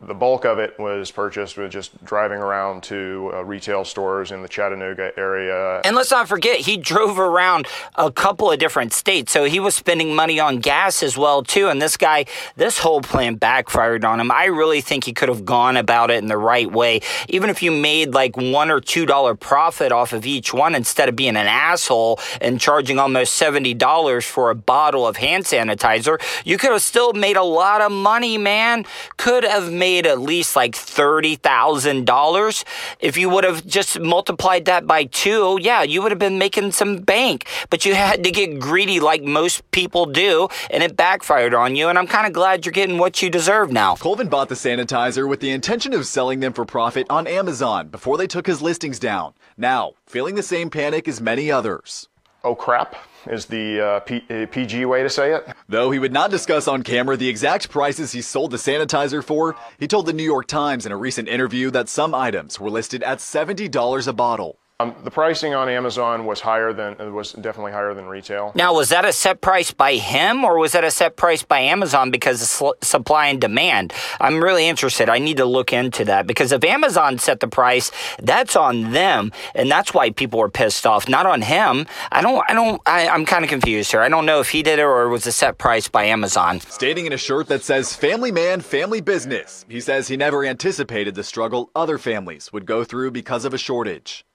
The 0.05 0.13
bulk 0.13 0.43
of 0.43 0.59
it 0.59 0.77
was 0.77 1.11
purchased 1.11 1.57
with 1.57 1.71
just 1.71 2.03
driving 2.03 2.39
around 2.39 2.83
to 2.83 3.31
uh, 3.33 3.43
retail 3.45 3.85
stores 3.85 4.31
in 4.31 4.41
the 4.41 4.49
Chattanooga 4.49 5.11
area. 5.17 5.79
And 5.85 5.95
let's 5.95 6.11
not 6.11 6.27
forget, 6.27 6.57
he 6.57 6.75
drove 6.75 7.19
around 7.19 7.67
a 7.95 8.11
couple 8.11 8.51
of 8.51 8.59
different 8.59 8.91
states, 8.91 9.31
so 9.31 9.45
he 9.45 9.61
was 9.61 9.75
spending 9.75 10.13
money 10.13 10.41
on 10.41 10.59
gas 10.59 11.03
as 11.03 11.17
well 11.17 11.41
too. 11.41 11.69
And 11.69 11.81
this 11.81 11.95
guy, 11.95 12.25
this 12.57 12.79
whole 12.79 12.99
plan 13.01 13.35
backfired 13.35 14.03
on 14.03 14.19
him. 14.19 14.29
I 14.29 14.45
really 14.45 14.81
think 14.81 15.05
he 15.05 15.13
could 15.13 15.29
have 15.29 15.45
gone 15.45 15.77
about 15.77 16.11
it 16.11 16.17
in 16.17 16.27
the 16.27 16.37
right 16.37 16.69
way. 16.69 16.99
Even 17.29 17.49
if 17.49 17.63
you 17.63 17.71
made 17.71 18.13
like 18.13 18.35
one 18.35 18.69
or 18.69 18.81
two 18.81 19.05
dollar 19.05 19.35
profit 19.35 19.93
off 19.93 20.11
of 20.11 20.25
each 20.25 20.53
one 20.53 20.75
instead 20.75 21.07
of 21.07 21.15
being 21.15 21.37
an 21.37 21.47
asshole 21.47 22.19
and 22.41 22.59
charging 22.59 22.99
almost 22.99 23.35
seventy 23.35 23.73
dollars 23.73 24.25
for 24.25 24.49
a 24.49 24.55
bottle 24.55 25.07
of 25.07 25.15
hand 25.15 25.45
sanitizer, 25.45 26.21
you 26.43 26.57
could 26.57 26.71
have 26.71 26.81
still 26.81 27.13
made 27.13 27.37
a 27.37 27.43
lot 27.43 27.79
of 27.79 27.91
money, 27.91 28.37
man. 28.37 28.85
Could 29.15 29.45
have 29.45 29.71
made 29.71 29.92
made 29.93 30.07
at 30.07 30.19
least 30.19 30.55
like 30.55 30.73
$30,000. 30.73 32.63
If 32.99 33.15
you 33.15 33.29
would 33.29 33.43
have 33.43 33.63
just 33.67 33.99
multiplied 33.99 34.65
that 34.65 34.87
by 34.87 35.03
two, 35.03 35.59
yeah, 35.61 35.83
you 35.83 36.01
would 36.01 36.11
have 36.11 36.17
been 36.17 36.39
making 36.39 36.71
some 36.71 36.97
bank. 36.97 37.45
But 37.69 37.85
you 37.85 37.93
had 37.93 38.23
to 38.23 38.31
get 38.31 38.59
greedy 38.59 38.99
like 38.99 39.21
most 39.21 39.69
people 39.69 40.07
do, 40.07 40.47
and 40.71 40.81
it 40.81 40.97
backfired 40.97 41.53
on 41.53 41.75
you. 41.75 41.89
And 41.89 41.99
I'm 41.99 42.07
kind 42.07 42.25
of 42.25 42.33
glad 42.33 42.65
you're 42.65 42.73
getting 42.73 42.97
what 42.97 43.21
you 43.21 43.29
deserve 43.29 43.71
now. 43.71 43.95
Colvin 43.95 44.29
bought 44.29 44.49
the 44.49 44.55
sanitizer 44.55 45.29
with 45.29 45.41
the 45.41 45.51
intention 45.51 45.93
of 45.93 46.07
selling 46.07 46.39
them 46.39 46.53
for 46.53 46.65
profit 46.65 47.05
on 47.11 47.27
Amazon 47.27 47.89
before 47.89 48.17
they 48.17 48.25
took 48.25 48.47
his 48.47 48.63
listings 48.63 48.97
down. 48.97 49.33
Now, 49.57 49.93
feeling 50.07 50.33
the 50.33 50.41
same 50.41 50.71
panic 50.71 51.07
as 51.07 51.21
many 51.21 51.51
others. 51.51 52.09
Oh 52.43 52.55
crap 52.55 52.95
is 53.27 53.45
the 53.45 53.81
uh, 53.81 53.99
P- 54.01 54.25
uh, 54.29 54.45
PG 54.47 54.85
way 54.85 55.03
to 55.03 55.09
say 55.09 55.33
it. 55.33 55.47
Though 55.69 55.91
he 55.91 55.99
would 55.99 56.13
not 56.13 56.31
discuss 56.31 56.67
on 56.67 56.83
camera 56.83 57.17
the 57.17 57.29
exact 57.29 57.69
prices 57.69 58.11
he 58.11 58.21
sold 58.21 58.51
the 58.51 58.57
sanitizer 58.57 59.23
for, 59.23 59.55
he 59.79 59.87
told 59.87 60.05
the 60.05 60.13
New 60.13 60.23
York 60.23 60.47
Times 60.47 60.85
in 60.85 60.91
a 60.91 60.97
recent 60.97 61.27
interview 61.27 61.71
that 61.71 61.89
some 61.89 62.13
items 62.13 62.59
were 62.59 62.69
listed 62.69 63.03
at 63.03 63.19
$70 63.19 64.07
a 64.07 64.13
bottle. 64.13 64.59
Um, 64.79 64.95
the 65.03 65.11
pricing 65.11 65.53
on 65.53 65.69
Amazon 65.69 66.25
was 66.25 66.41
higher 66.41 66.73
than 66.73 66.93
it 66.99 67.11
was 67.11 67.33
definitely 67.33 67.71
higher 67.71 67.93
than 67.93 68.07
retail. 68.07 68.51
Now, 68.55 68.73
was 68.73 68.89
that 68.89 69.05
a 69.05 69.13
set 69.13 69.39
price 69.39 69.71
by 69.71 69.93
him, 69.93 70.43
or 70.43 70.57
was 70.57 70.71
that 70.71 70.83
a 70.83 70.89
set 70.89 71.15
price 71.15 71.43
by 71.43 71.59
Amazon 71.59 72.09
because 72.09 72.41
of 72.41 72.47
sl- 72.47 72.71
supply 72.81 73.27
and 73.27 73.39
demand? 73.39 73.93
I'm 74.19 74.43
really 74.43 74.67
interested. 74.67 75.09
I 75.09 75.19
need 75.19 75.37
to 75.37 75.45
look 75.45 75.71
into 75.73 76.03
that 76.05 76.25
because 76.25 76.51
if 76.51 76.63
Amazon 76.63 77.19
set 77.19 77.39
the 77.39 77.47
price, 77.47 77.91
that's 78.21 78.55
on 78.55 78.93
them, 78.93 79.31
and 79.53 79.69
that's 79.69 79.93
why 79.93 80.09
people 80.09 80.39
were 80.39 80.49
pissed 80.49 80.87
off, 80.87 81.07
not 81.07 81.27
on 81.27 81.43
him. 81.43 81.85
I 82.11 82.21
don't. 82.21 82.43
I 82.49 82.53
don't. 82.53 82.81
I, 82.87 83.07
I'm 83.07 83.25
kind 83.27 83.45
of 83.45 83.49
confused 83.51 83.91
here. 83.91 84.01
I 84.01 84.09
don't 84.09 84.25
know 84.25 84.39
if 84.39 84.49
he 84.49 84.63
did 84.63 84.79
it 84.79 84.83
or 84.83 85.03
it 85.03 85.09
was 85.09 85.27
a 85.27 85.31
set 85.31 85.59
price 85.59 85.87
by 85.87 86.05
Amazon. 86.05 86.59
Stating 86.59 87.05
in 87.05 87.13
a 87.13 87.17
shirt 87.17 87.47
that 87.47 87.63
says 87.63 87.95
"Family 87.95 88.31
Man, 88.31 88.59
Family 88.59 89.01
Business," 89.01 89.65
he 89.69 89.79
says 89.79 90.07
he 90.07 90.17
never 90.17 90.43
anticipated 90.43 91.13
the 91.13 91.23
struggle 91.23 91.69
other 91.75 91.99
families 91.99 92.51
would 92.51 92.65
go 92.65 92.83
through 92.83 93.11
because 93.11 93.45
of 93.45 93.53
a 93.53 93.57
shortage. 93.59 94.25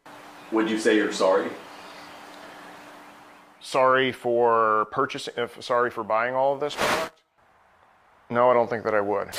Would 0.53 0.71
you 0.71 0.79
say 0.79 0.97
you're 0.97 1.13
sorry? 1.13 1.51
Sorry 3.61 4.13
for 4.13 4.87
purchasing, 4.93 5.35
sorry 5.61 5.91
for 5.91 6.05
buying 6.05 6.35
all 6.35 6.55
of 6.55 6.61
this 6.61 6.75
product? 6.75 7.19
No, 8.31 8.51
I 8.51 8.55
don't 8.55 8.69
think 8.69 8.85
that 8.85 8.95
I 8.95 9.01
would. 9.01 9.35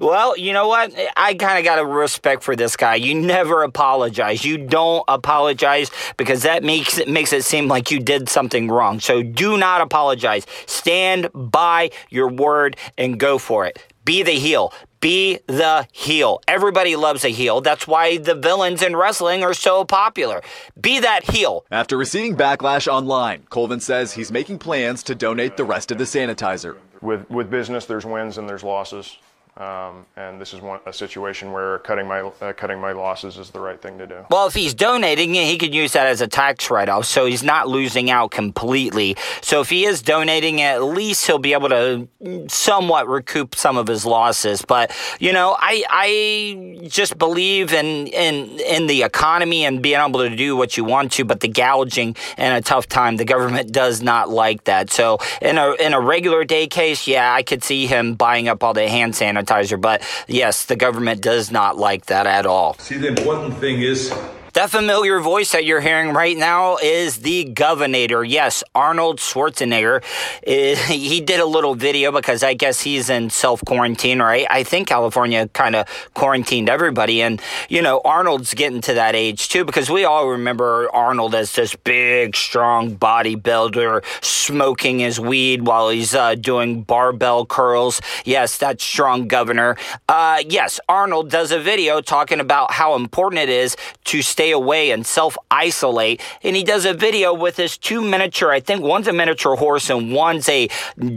well, 0.00 0.36
you 0.38 0.54
know 0.54 0.68
what? 0.68 0.90
I 1.18 1.34
kind 1.34 1.58
of 1.58 1.64
got 1.64 1.78
a 1.78 1.84
respect 1.84 2.42
for 2.42 2.56
this 2.56 2.76
guy. 2.76 2.94
You 2.94 3.14
never 3.14 3.62
apologize. 3.62 4.42
You 4.42 4.56
don't 4.56 5.04
apologize 5.06 5.90
because 6.16 6.44
that 6.44 6.64
makes 6.64 6.96
it 6.96 7.08
makes 7.08 7.30
it 7.34 7.44
seem 7.44 7.68
like 7.68 7.90
you 7.90 8.00
did 8.00 8.30
something 8.30 8.68
wrong. 8.68 9.00
So 9.00 9.22
do 9.22 9.58
not 9.58 9.82
apologize. 9.82 10.46
Stand 10.64 11.28
by 11.34 11.90
your 12.08 12.28
word 12.28 12.78
and 12.96 13.20
go 13.20 13.36
for 13.36 13.66
it. 13.66 13.78
Be 14.02 14.22
the 14.22 14.32
heel. 14.32 14.72
Be 15.00 15.38
the 15.46 15.86
heel. 15.92 16.40
Everybody 16.48 16.96
loves 16.96 17.24
a 17.24 17.28
heel. 17.28 17.60
That's 17.60 17.86
why 17.86 18.18
the 18.18 18.34
villains 18.34 18.82
in 18.82 18.96
wrestling 18.96 19.44
are 19.44 19.54
so 19.54 19.84
popular. 19.84 20.42
Be 20.80 20.98
that 21.00 21.30
heel. 21.30 21.64
After 21.70 21.96
receiving 21.96 22.36
backlash 22.36 22.88
online, 22.88 23.44
Colvin 23.48 23.80
says 23.80 24.12
he's 24.12 24.32
making 24.32 24.58
plans 24.58 25.02
to 25.04 25.14
donate 25.14 25.56
the 25.56 25.64
rest 25.64 25.90
of 25.90 25.98
the 25.98 26.04
sanitizer. 26.04 26.76
With 27.00 27.30
with 27.30 27.48
business, 27.50 27.86
there's 27.86 28.04
wins 28.04 28.38
and 28.38 28.48
there's 28.48 28.64
losses. 28.64 29.18
Um, 29.58 30.06
and 30.14 30.40
this 30.40 30.54
is 30.54 30.60
one, 30.60 30.78
a 30.86 30.92
situation 30.92 31.50
where 31.50 31.80
cutting 31.80 32.06
my 32.06 32.20
uh, 32.20 32.52
cutting 32.52 32.80
my 32.80 32.92
losses 32.92 33.38
is 33.38 33.50
the 33.50 33.58
right 33.58 33.80
thing 33.82 33.98
to 33.98 34.06
do. 34.06 34.24
Well, 34.30 34.46
if 34.46 34.54
he's 34.54 34.72
donating, 34.72 35.34
he 35.34 35.58
could 35.58 35.74
use 35.74 35.94
that 35.94 36.06
as 36.06 36.20
a 36.20 36.28
tax 36.28 36.70
write-off, 36.70 37.06
so 37.06 37.26
he's 37.26 37.42
not 37.42 37.66
losing 37.66 38.08
out 38.08 38.30
completely. 38.30 39.16
So 39.42 39.60
if 39.60 39.68
he 39.68 39.84
is 39.84 40.00
donating, 40.00 40.60
at 40.60 40.84
least 40.84 41.26
he'll 41.26 41.40
be 41.40 41.54
able 41.54 41.70
to 41.70 42.08
somewhat 42.48 43.08
recoup 43.08 43.56
some 43.56 43.76
of 43.76 43.88
his 43.88 44.06
losses. 44.06 44.62
But 44.62 44.96
you 45.18 45.32
know, 45.32 45.56
I 45.58 45.82
I 45.90 46.86
just 46.86 47.18
believe 47.18 47.72
in 47.72 48.06
in 48.06 48.60
in 48.60 48.86
the 48.86 49.02
economy 49.02 49.64
and 49.64 49.82
being 49.82 49.98
able 49.98 50.20
to 50.20 50.36
do 50.36 50.56
what 50.56 50.76
you 50.76 50.84
want 50.84 51.10
to, 51.12 51.24
but 51.24 51.40
the 51.40 51.48
gouging 51.48 52.14
in 52.36 52.52
a 52.52 52.60
tough 52.60 52.86
time, 52.86 53.16
the 53.16 53.24
government 53.24 53.72
does 53.72 54.02
not 54.02 54.28
like 54.28 54.64
that. 54.64 54.92
So 54.92 55.18
in 55.42 55.58
a 55.58 55.72
in 55.72 55.94
a 55.94 56.00
regular 56.00 56.44
day 56.44 56.68
case, 56.68 57.08
yeah, 57.08 57.34
I 57.34 57.42
could 57.42 57.64
see 57.64 57.88
him 57.88 58.14
buying 58.14 58.46
up 58.46 58.62
all 58.62 58.72
the 58.72 58.88
hand 58.88 59.14
sanitizer 59.14 59.47
but 59.76 60.02
yes, 60.26 60.64
the 60.64 60.76
government 60.76 61.20
does 61.20 61.50
not 61.50 61.76
like 61.76 62.06
that 62.06 62.26
at 62.26 62.46
all. 62.46 62.74
See, 62.78 62.96
the 62.96 63.08
important 63.08 63.58
thing 63.58 63.82
is 63.82 64.12
that 64.54 64.70
familiar 64.70 65.20
voice 65.20 65.52
that 65.52 65.64
you're 65.64 65.80
hearing 65.80 66.12
right 66.12 66.36
now 66.36 66.76
is 66.76 67.18
the 67.18 67.44
governor. 67.44 68.24
Yes, 68.24 68.64
Arnold 68.74 69.18
Schwarzenegger. 69.18 70.02
He 70.88 71.20
did 71.20 71.40
a 71.40 71.46
little 71.46 71.74
video 71.74 72.12
because 72.12 72.42
I 72.42 72.54
guess 72.54 72.80
he's 72.80 73.08
in 73.10 73.30
self 73.30 73.64
quarantine, 73.64 74.20
right? 74.20 74.46
I 74.50 74.62
think 74.62 74.88
California 74.88 75.48
kind 75.48 75.76
of 75.76 75.86
quarantined 76.14 76.68
everybody. 76.68 77.22
And, 77.22 77.40
you 77.68 77.82
know, 77.82 78.00
Arnold's 78.04 78.54
getting 78.54 78.80
to 78.82 78.94
that 78.94 79.14
age 79.14 79.48
too 79.48 79.64
because 79.64 79.90
we 79.90 80.04
all 80.04 80.28
remember 80.28 80.88
Arnold 80.94 81.34
as 81.34 81.54
this 81.54 81.74
big, 81.76 82.36
strong 82.36 82.96
bodybuilder 82.96 84.04
smoking 84.22 85.00
his 85.00 85.20
weed 85.20 85.66
while 85.66 85.88
he's 85.90 86.14
uh, 86.14 86.34
doing 86.34 86.82
barbell 86.82 87.46
curls. 87.46 88.00
Yes, 88.24 88.58
that 88.58 88.80
strong 88.80 89.28
governor. 89.28 89.76
Uh, 90.08 90.42
yes, 90.46 90.80
Arnold 90.88 91.30
does 91.30 91.52
a 91.52 91.58
video 91.60 92.00
talking 92.00 92.40
about 92.40 92.72
how 92.72 92.94
important 92.94 93.42
it 93.42 93.48
is 93.48 93.76
to 94.04 94.22
stay 94.22 94.37
away 94.38 94.90
and 94.90 95.06
self 95.06 95.36
isolate. 95.50 96.20
And 96.42 96.56
he 96.56 96.64
does 96.64 96.84
a 96.84 96.94
video 96.94 97.34
with 97.34 97.56
his 97.56 97.76
two 97.76 98.00
miniature, 98.00 98.50
I 98.50 98.60
think 98.60 98.82
one's 98.82 99.08
a 99.08 99.12
miniature 99.12 99.56
horse 99.56 99.90
and 99.90 100.12
one's 100.12 100.48
a 100.48 100.68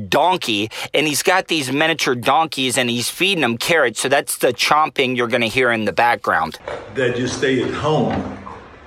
donkey. 0.10 0.70
And 0.94 1.08
he's 1.08 1.24
got 1.24 1.48
these 1.48 1.72
miniature 1.72 2.16
donkeys 2.16 2.78
and 2.78 2.90
he's 2.90 3.10
feeding 3.10 3.42
them 3.42 3.58
carrots. 3.58 4.02
So 4.02 4.10
that's 4.10 4.38
the 4.38 4.54
chomping 4.54 5.16
you're 5.16 5.28
going 5.28 5.42
to 5.42 5.48
hear 5.48 5.72
in 5.72 5.86
the 5.86 5.94
background. 5.94 6.60
That 6.96 7.18
you 7.18 7.28
stay 7.28 7.64
at 7.64 7.74
home 7.74 8.38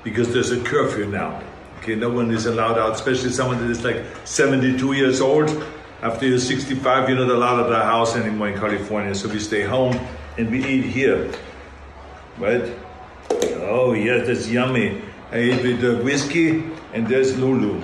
because 0.03 0.33
there's 0.33 0.53
a 0.53 0.63
curfew 0.63 1.07
now. 1.07 1.43
Okay, 1.79 1.95
no 1.95 2.09
one 2.09 2.31
is 2.31 2.47
allowed 2.47 2.79
out, 2.79 2.93
especially 2.93 3.31
someone 3.31 3.59
that 3.61 3.71
is 3.71 3.85
like 3.85 4.05
72 4.25 4.93
years 4.95 5.21
old. 5.21 5.51
After 6.03 6.27
you're 6.27 6.39
65, 6.39 7.09
you're 7.09 7.19
not 7.19 7.31
allowed 7.31 7.61
at 7.61 7.69
the 7.69 7.77
house 7.77 8.17
anymore 8.17 8.49
in 8.49 8.59
California. 8.59 9.15
So 9.15 9.29
we 9.29 9.39
stay 9.39 9.63
home 9.63 9.99
and 10.39 10.51
we 10.51 10.65
eat 10.65 10.85
here. 10.85 11.31
Right? 12.39 12.75
Oh, 13.77 13.93
yes, 13.93 14.29
that's 14.29 14.49
yummy. 14.49 15.03
I 15.33 15.41
eat 15.41 15.65
with 15.65 15.81
the 15.81 15.97
whiskey, 15.97 16.63
and 16.93 17.09
there's 17.09 17.37
Lulu. 17.37 17.83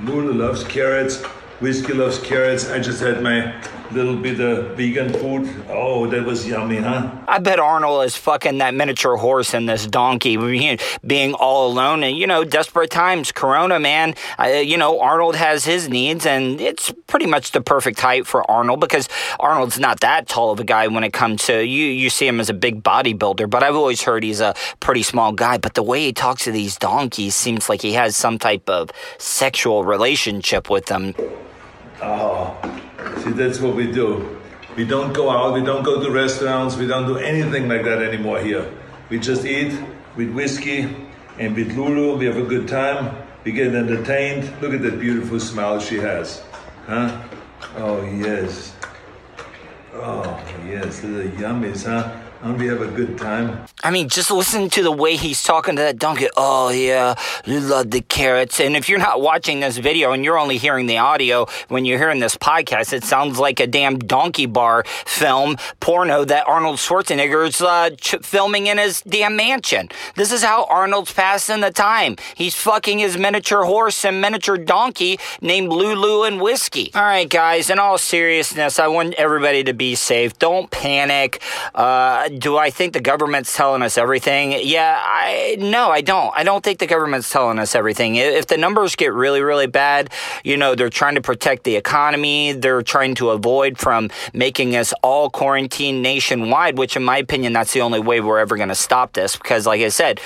Lulu 0.00 0.34
loves 0.34 0.62
carrots. 0.64 1.22
Whiskey 1.60 1.94
loves 1.94 2.18
carrots. 2.18 2.68
I 2.68 2.80
just 2.80 3.00
had 3.00 3.22
my 3.22 3.58
little 3.92 4.16
bit 4.16 4.40
of 4.40 4.76
vegan 4.76 5.12
food. 5.12 5.48
Oh, 5.68 6.06
that 6.06 6.24
was 6.24 6.46
yummy, 6.46 6.78
huh? 6.78 7.10
I 7.26 7.38
bet 7.38 7.58
Arnold 7.58 8.04
is 8.04 8.16
fucking 8.16 8.58
that 8.58 8.74
miniature 8.74 9.16
horse 9.16 9.54
and 9.54 9.68
this 9.68 9.86
donkey, 9.86 10.36
being 11.06 11.34
all 11.34 11.70
alone. 11.70 12.02
And, 12.02 12.16
you 12.16 12.26
know, 12.26 12.44
desperate 12.44 12.90
times, 12.90 13.32
Corona, 13.32 13.78
man. 13.80 14.14
Uh, 14.38 14.46
you 14.46 14.76
know, 14.76 15.00
Arnold 15.00 15.36
has 15.36 15.64
his 15.64 15.88
needs, 15.88 16.26
and 16.26 16.60
it's 16.60 16.92
pretty 17.06 17.26
much 17.26 17.52
the 17.52 17.60
perfect 17.60 18.00
height 18.00 18.26
for 18.26 18.48
Arnold 18.50 18.80
because 18.80 19.08
Arnold's 19.38 19.78
not 19.78 20.00
that 20.00 20.28
tall 20.28 20.52
of 20.52 20.60
a 20.60 20.64
guy 20.64 20.86
when 20.88 21.04
it 21.04 21.12
comes 21.12 21.44
to 21.46 21.64
you. 21.64 21.86
You 21.86 22.10
see 22.10 22.26
him 22.26 22.40
as 22.40 22.48
a 22.48 22.54
big 22.54 22.82
bodybuilder, 22.82 23.48
but 23.48 23.62
I've 23.62 23.76
always 23.76 24.02
heard 24.02 24.22
he's 24.22 24.40
a 24.40 24.54
pretty 24.80 25.02
small 25.02 25.32
guy. 25.32 25.58
But 25.58 25.74
the 25.74 25.82
way 25.82 26.04
he 26.04 26.12
talks 26.12 26.44
to 26.44 26.52
these 26.52 26.76
donkeys 26.76 27.34
seems 27.34 27.68
like 27.68 27.82
he 27.82 27.92
has 27.92 28.16
some 28.16 28.38
type 28.38 28.68
of 28.68 28.90
sexual 29.18 29.84
relationship 29.84 30.70
with 30.70 30.86
them. 30.86 31.14
Oh, 32.02 32.56
see, 33.22 33.30
that's 33.32 33.60
what 33.60 33.74
we 33.74 33.90
do. 33.90 34.38
We 34.76 34.84
don't 34.84 35.12
go 35.12 35.30
out, 35.30 35.54
we 35.54 35.62
don't 35.62 35.82
go 35.82 36.02
to 36.02 36.10
restaurants, 36.10 36.76
we 36.76 36.86
don't 36.86 37.06
do 37.06 37.18
anything 37.18 37.68
like 37.68 37.84
that 37.84 38.02
anymore 38.02 38.40
here. 38.40 38.70
We 39.08 39.18
just 39.18 39.44
eat 39.44 39.78
with 40.16 40.30
whiskey 40.30 40.96
and 41.38 41.56
with 41.56 41.76
Lulu, 41.76 42.16
we 42.16 42.26
have 42.26 42.36
a 42.36 42.42
good 42.42 42.68
time, 42.68 43.16
we 43.44 43.52
get 43.52 43.74
entertained. 43.74 44.50
Look 44.60 44.72
at 44.72 44.82
that 44.82 45.00
beautiful 45.00 45.40
smile 45.40 45.80
she 45.80 45.96
has. 45.96 46.42
Huh? 46.86 47.20
Oh, 47.76 48.02
yes. 48.04 48.74
Oh, 49.94 50.22
yes, 50.66 51.00
the 51.00 51.30
yummies, 51.36 51.84
huh? 51.84 52.16
We 52.42 52.68
have 52.68 52.80
a 52.80 52.86
good 52.86 53.18
time? 53.18 53.66
I 53.84 53.90
mean, 53.90 54.08
just 54.08 54.30
listen 54.30 54.70
to 54.70 54.82
the 54.82 54.90
way 54.90 55.16
he's 55.16 55.42
talking 55.42 55.76
to 55.76 55.82
that 55.82 55.98
donkey. 55.98 56.28
Oh, 56.38 56.70
yeah, 56.70 57.14
love 57.46 57.90
the 57.90 58.00
carrots. 58.00 58.60
And 58.60 58.76
if 58.76 58.88
you're 58.88 58.98
not 58.98 59.20
watching 59.20 59.60
this 59.60 59.76
video 59.76 60.12
and 60.12 60.24
you're 60.24 60.38
only 60.38 60.56
hearing 60.56 60.86
the 60.86 60.96
audio 60.96 61.46
when 61.68 61.84
you're 61.84 61.98
hearing 61.98 62.18
this 62.18 62.36
podcast, 62.36 62.94
it 62.94 63.04
sounds 63.04 63.38
like 63.38 63.60
a 63.60 63.66
damn 63.66 63.98
donkey 63.98 64.46
bar 64.46 64.84
film 65.04 65.58
porno 65.80 66.24
that 66.24 66.48
Arnold 66.48 66.76
Schwarzenegger's 66.76 67.60
uh, 67.60 67.90
ch- 67.90 68.16
filming 68.22 68.68
in 68.68 68.78
his 68.78 69.02
damn 69.02 69.36
mansion. 69.36 69.90
This 70.14 70.32
is 70.32 70.42
how 70.42 70.64
Arnold's 70.64 71.12
passing 71.12 71.60
the 71.60 71.70
time. 71.70 72.16
He's 72.34 72.54
fucking 72.54 73.00
his 73.00 73.18
miniature 73.18 73.64
horse 73.64 74.02
and 74.02 74.18
miniature 74.18 74.56
donkey 74.56 75.18
named 75.42 75.68
Lulu 75.68 76.22
and 76.22 76.40
Whiskey. 76.40 76.90
All 76.94 77.02
right, 77.02 77.28
guys, 77.28 77.68
in 77.68 77.78
all 77.78 77.98
seriousness, 77.98 78.78
I 78.78 78.88
want 78.88 79.12
everybody 79.14 79.62
to 79.64 79.74
be 79.74 79.94
safe. 79.94 80.38
Don't 80.38 80.70
panic. 80.70 81.42
Uh, 81.74 82.28
do 82.38 82.56
I 82.56 82.70
think 82.70 82.92
the 82.92 83.00
government's 83.00 83.54
telling 83.54 83.82
us 83.82 83.98
everything? 83.98 84.54
Yeah, 84.62 85.00
I 85.02 85.56
no, 85.58 85.90
I 85.90 86.00
don't. 86.00 86.32
I 86.36 86.44
don't 86.44 86.62
think 86.62 86.78
the 86.78 86.86
government's 86.86 87.30
telling 87.30 87.58
us 87.58 87.74
everything. 87.74 88.16
If 88.16 88.46
the 88.46 88.56
numbers 88.56 88.96
get 88.96 89.12
really, 89.12 89.42
really 89.42 89.66
bad, 89.66 90.10
you 90.44 90.56
know, 90.56 90.74
they're 90.74 90.90
trying 90.90 91.16
to 91.16 91.20
protect 91.20 91.64
the 91.64 91.76
economy. 91.76 92.52
They're 92.52 92.82
trying 92.82 93.14
to 93.16 93.30
avoid 93.30 93.78
from 93.78 94.10
making 94.32 94.76
us 94.76 94.92
all 95.02 95.30
quarantine 95.30 96.02
nationwide, 96.02 96.78
which, 96.78 96.96
in 96.96 97.04
my 97.04 97.18
opinion, 97.18 97.52
that's 97.52 97.72
the 97.72 97.80
only 97.80 98.00
way 98.00 98.20
we're 98.20 98.38
ever 98.38 98.56
going 98.56 98.68
to 98.68 98.74
stop 98.74 99.12
this. 99.12 99.36
Because, 99.36 99.66
like 99.66 99.80
I 99.80 99.88
said, 99.88 100.20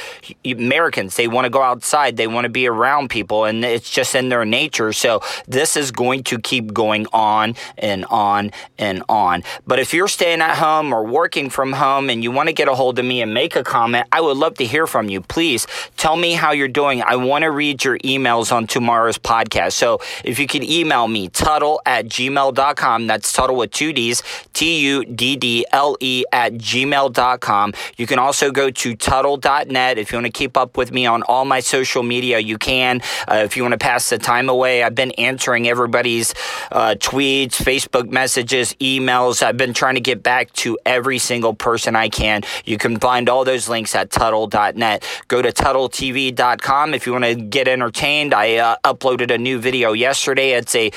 Americans 0.45 1.17
they 1.17 1.29
want 1.29 1.45
to 1.45 1.51
go 1.51 1.63
outside, 1.63 2.17
they 2.17 2.27
want 2.27 2.45
to 2.45 2.51
be 2.51 2.67
around 2.67 3.09
people, 3.09 3.45
and 3.45 3.65
it's 3.65 3.91
just 3.91 4.15
in 4.15 4.29
their 4.29 4.45
nature. 4.45 4.93
So 4.93 5.21
this 5.47 5.77
is 5.77 5.91
going 5.91 6.25
to 6.25 6.39
keep 6.39 6.73
going 6.73 7.07
on 7.13 7.55
and 7.79 8.05
on 8.07 8.51
and 8.79 9.03
on. 9.09 9.43
But 9.67 9.79
if 9.79 9.95
you're 9.95 10.09
staying 10.09 10.41
at 10.41 10.57
home 10.57 10.93
or 10.93 11.05
working 11.05 11.51
from 11.51 11.73
home 11.73 11.94
and 11.99 12.23
you 12.23 12.31
want 12.31 12.49
to 12.49 12.53
get 12.53 12.69
a 12.69 12.75
hold 12.75 12.99
of 12.99 13.05
me 13.05 13.23
and 13.23 13.33
make 13.33 13.57
a 13.57 13.65
comment, 13.65 14.07
I 14.13 14.21
would 14.21 14.37
love 14.37 14.55
to 14.57 14.65
hear 14.65 14.87
from 14.87 15.09
you. 15.09 15.21
Please 15.21 15.67
tell 15.97 16.17
me 16.17 16.33
how 16.33 16.53
you're 16.53 16.69
doing. 16.69 17.03
I 17.03 17.17
want 17.17 17.43
to 17.43 17.51
read 17.51 17.85
your 17.85 17.99
emails 17.99 18.53
on 18.53 18.67
tomorrow's 18.67 19.19
podcast. 19.19 19.73
So 19.73 20.01
if 20.25 20.39
you 20.39 20.47
could 20.47 20.65
email 20.65 21.07
me, 21.09 21.29
Tuddle 21.29 21.81
at 21.87 22.07
gmail.com. 22.07 23.07
That's 23.07 23.33
Tuddle 23.33 23.57
with 23.57 23.71
two 23.71 23.93
D's, 23.93 24.23
T 24.53 24.81
U 24.81 25.05
D 25.05 25.37
D 25.37 25.67
L 25.73 25.97
E 26.01 26.25
at 26.33 26.55
gmail.com. 26.55 27.75
You 27.97 28.07
can 28.07 28.19
also 28.19 28.51
go 28.51 28.71
to 28.71 28.97
Tuddle.net. 28.97 29.99
If 29.99 30.13
you 30.13 30.17
want 30.17 30.27
to 30.27 30.33
keep 30.33 30.57
up 30.57 30.77
with 30.77 30.93
me 30.93 31.07
on 31.07 31.23
all 31.25 31.45
my 31.45 31.61
social 31.61 32.03
media, 32.03 32.39
you 32.39 32.59
can. 32.59 33.03
Uh, 33.29 33.43
if 33.45 33.57
you 33.57 33.63
want 33.63 33.73
to 33.73 33.79
pass 33.79 34.09
the 34.11 34.19
time 34.19 34.49
away, 34.49 34.83
I've 34.83 34.95
been 34.95 35.13
answering 35.13 35.69
everybody's 35.69 36.35
uh, 36.73 36.95
tweets, 36.99 37.53
Facebook 37.53 38.11
messages, 38.11 38.75
emails. 38.75 39.43
I've 39.43 39.57
been 39.57 39.75
trying 39.75 39.97
to 39.97 40.01
get 40.01 40.23
back 40.23 40.53
to 40.55 40.79
every 40.87 41.19
single 41.19 41.55
person 41.55 41.84
person 41.85 41.97
I 41.97 42.09
can. 42.09 42.43
You 42.65 42.79
can 42.79 42.99
find 42.99 43.29
all 43.29 43.45
those 43.45 43.69
links 43.69 43.95
at 43.95 44.11
Tuddle.net. 44.11 45.05
Go 45.29 45.43
to 45.43 45.53
TuddleTV.com 45.53 46.95
if 46.95 47.07
you 47.07 47.13
want 47.13 47.25
to 47.25 47.35
get 47.35 47.69
entertained. 47.69 48.33
I 48.33 48.57
uh, 48.57 48.77
uploaded 48.85 49.31
a 49.31 49.37
new 49.37 49.59
video 49.59 49.93
yesterday. 49.93 50.53
It's 50.53 50.75
a, 50.75 50.91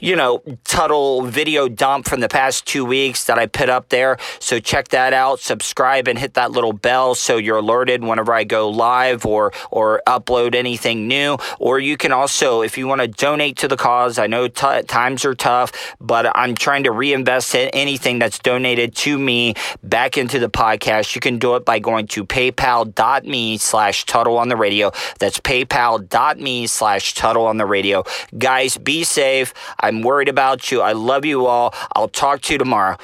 you 0.00 0.16
know, 0.16 0.42
Tuddle 0.64 1.22
video 1.22 1.68
dump 1.68 2.06
from 2.06 2.20
the 2.20 2.28
past 2.28 2.66
two 2.66 2.84
weeks 2.84 3.24
that 3.24 3.38
I 3.38 3.46
put 3.46 3.70
up 3.70 3.88
there. 3.88 4.18
So 4.38 4.60
check 4.60 4.88
that 4.88 5.14
out. 5.14 5.40
Subscribe 5.40 6.08
and 6.08 6.18
hit 6.18 6.34
that 6.34 6.52
little 6.52 6.74
bell 6.74 7.14
so 7.14 7.38
you're 7.38 7.58
alerted 7.58 8.04
whenever 8.04 8.34
I 8.34 8.44
go 8.44 8.68
live 8.68 9.24
or 9.24 9.52
or 9.70 10.02
upload 10.06 10.54
anything 10.54 11.08
new. 11.08 11.38
Or 11.58 11.78
you 11.78 11.96
can 11.96 12.12
also, 12.12 12.60
if 12.60 12.76
you 12.76 12.86
want 12.86 13.00
to 13.00 13.08
donate 13.08 13.56
to 13.58 13.68
the 13.68 13.76
cause, 13.76 14.18
I 14.18 14.26
know 14.26 14.48
t- 14.48 14.82
times 14.82 15.24
are 15.24 15.34
tough, 15.34 15.96
but 16.00 16.26
I'm 16.36 16.54
trying 16.54 16.84
to 16.84 16.92
reinvest 16.92 17.54
anything 17.54 18.18
that's 18.18 18.38
donated 18.38 18.94
to 18.96 19.18
me 19.18 19.54
back 19.82 20.18
into 20.18 20.33
the 20.38 20.48
podcast, 20.48 21.14
you 21.14 21.20
can 21.20 21.38
do 21.38 21.56
it 21.56 21.64
by 21.64 21.78
going 21.78 22.06
to 22.08 22.24
paypal.me 22.24 23.58
slash 23.58 24.06
Tuddle 24.06 24.38
on 24.38 24.48
the 24.48 24.56
radio. 24.56 24.92
That's 25.18 25.40
paypal.me 25.40 26.66
slash 26.66 27.14
Tuddle 27.14 27.46
on 27.46 27.56
the 27.56 27.66
radio. 27.66 28.04
Guys, 28.36 28.76
be 28.76 29.04
safe. 29.04 29.54
I'm 29.80 30.02
worried 30.02 30.28
about 30.28 30.70
you. 30.70 30.80
I 30.80 30.92
love 30.92 31.24
you 31.24 31.46
all. 31.46 31.74
I'll 31.94 32.08
talk 32.08 32.42
to 32.42 32.52
you 32.54 32.58
tomorrow. 32.58 32.96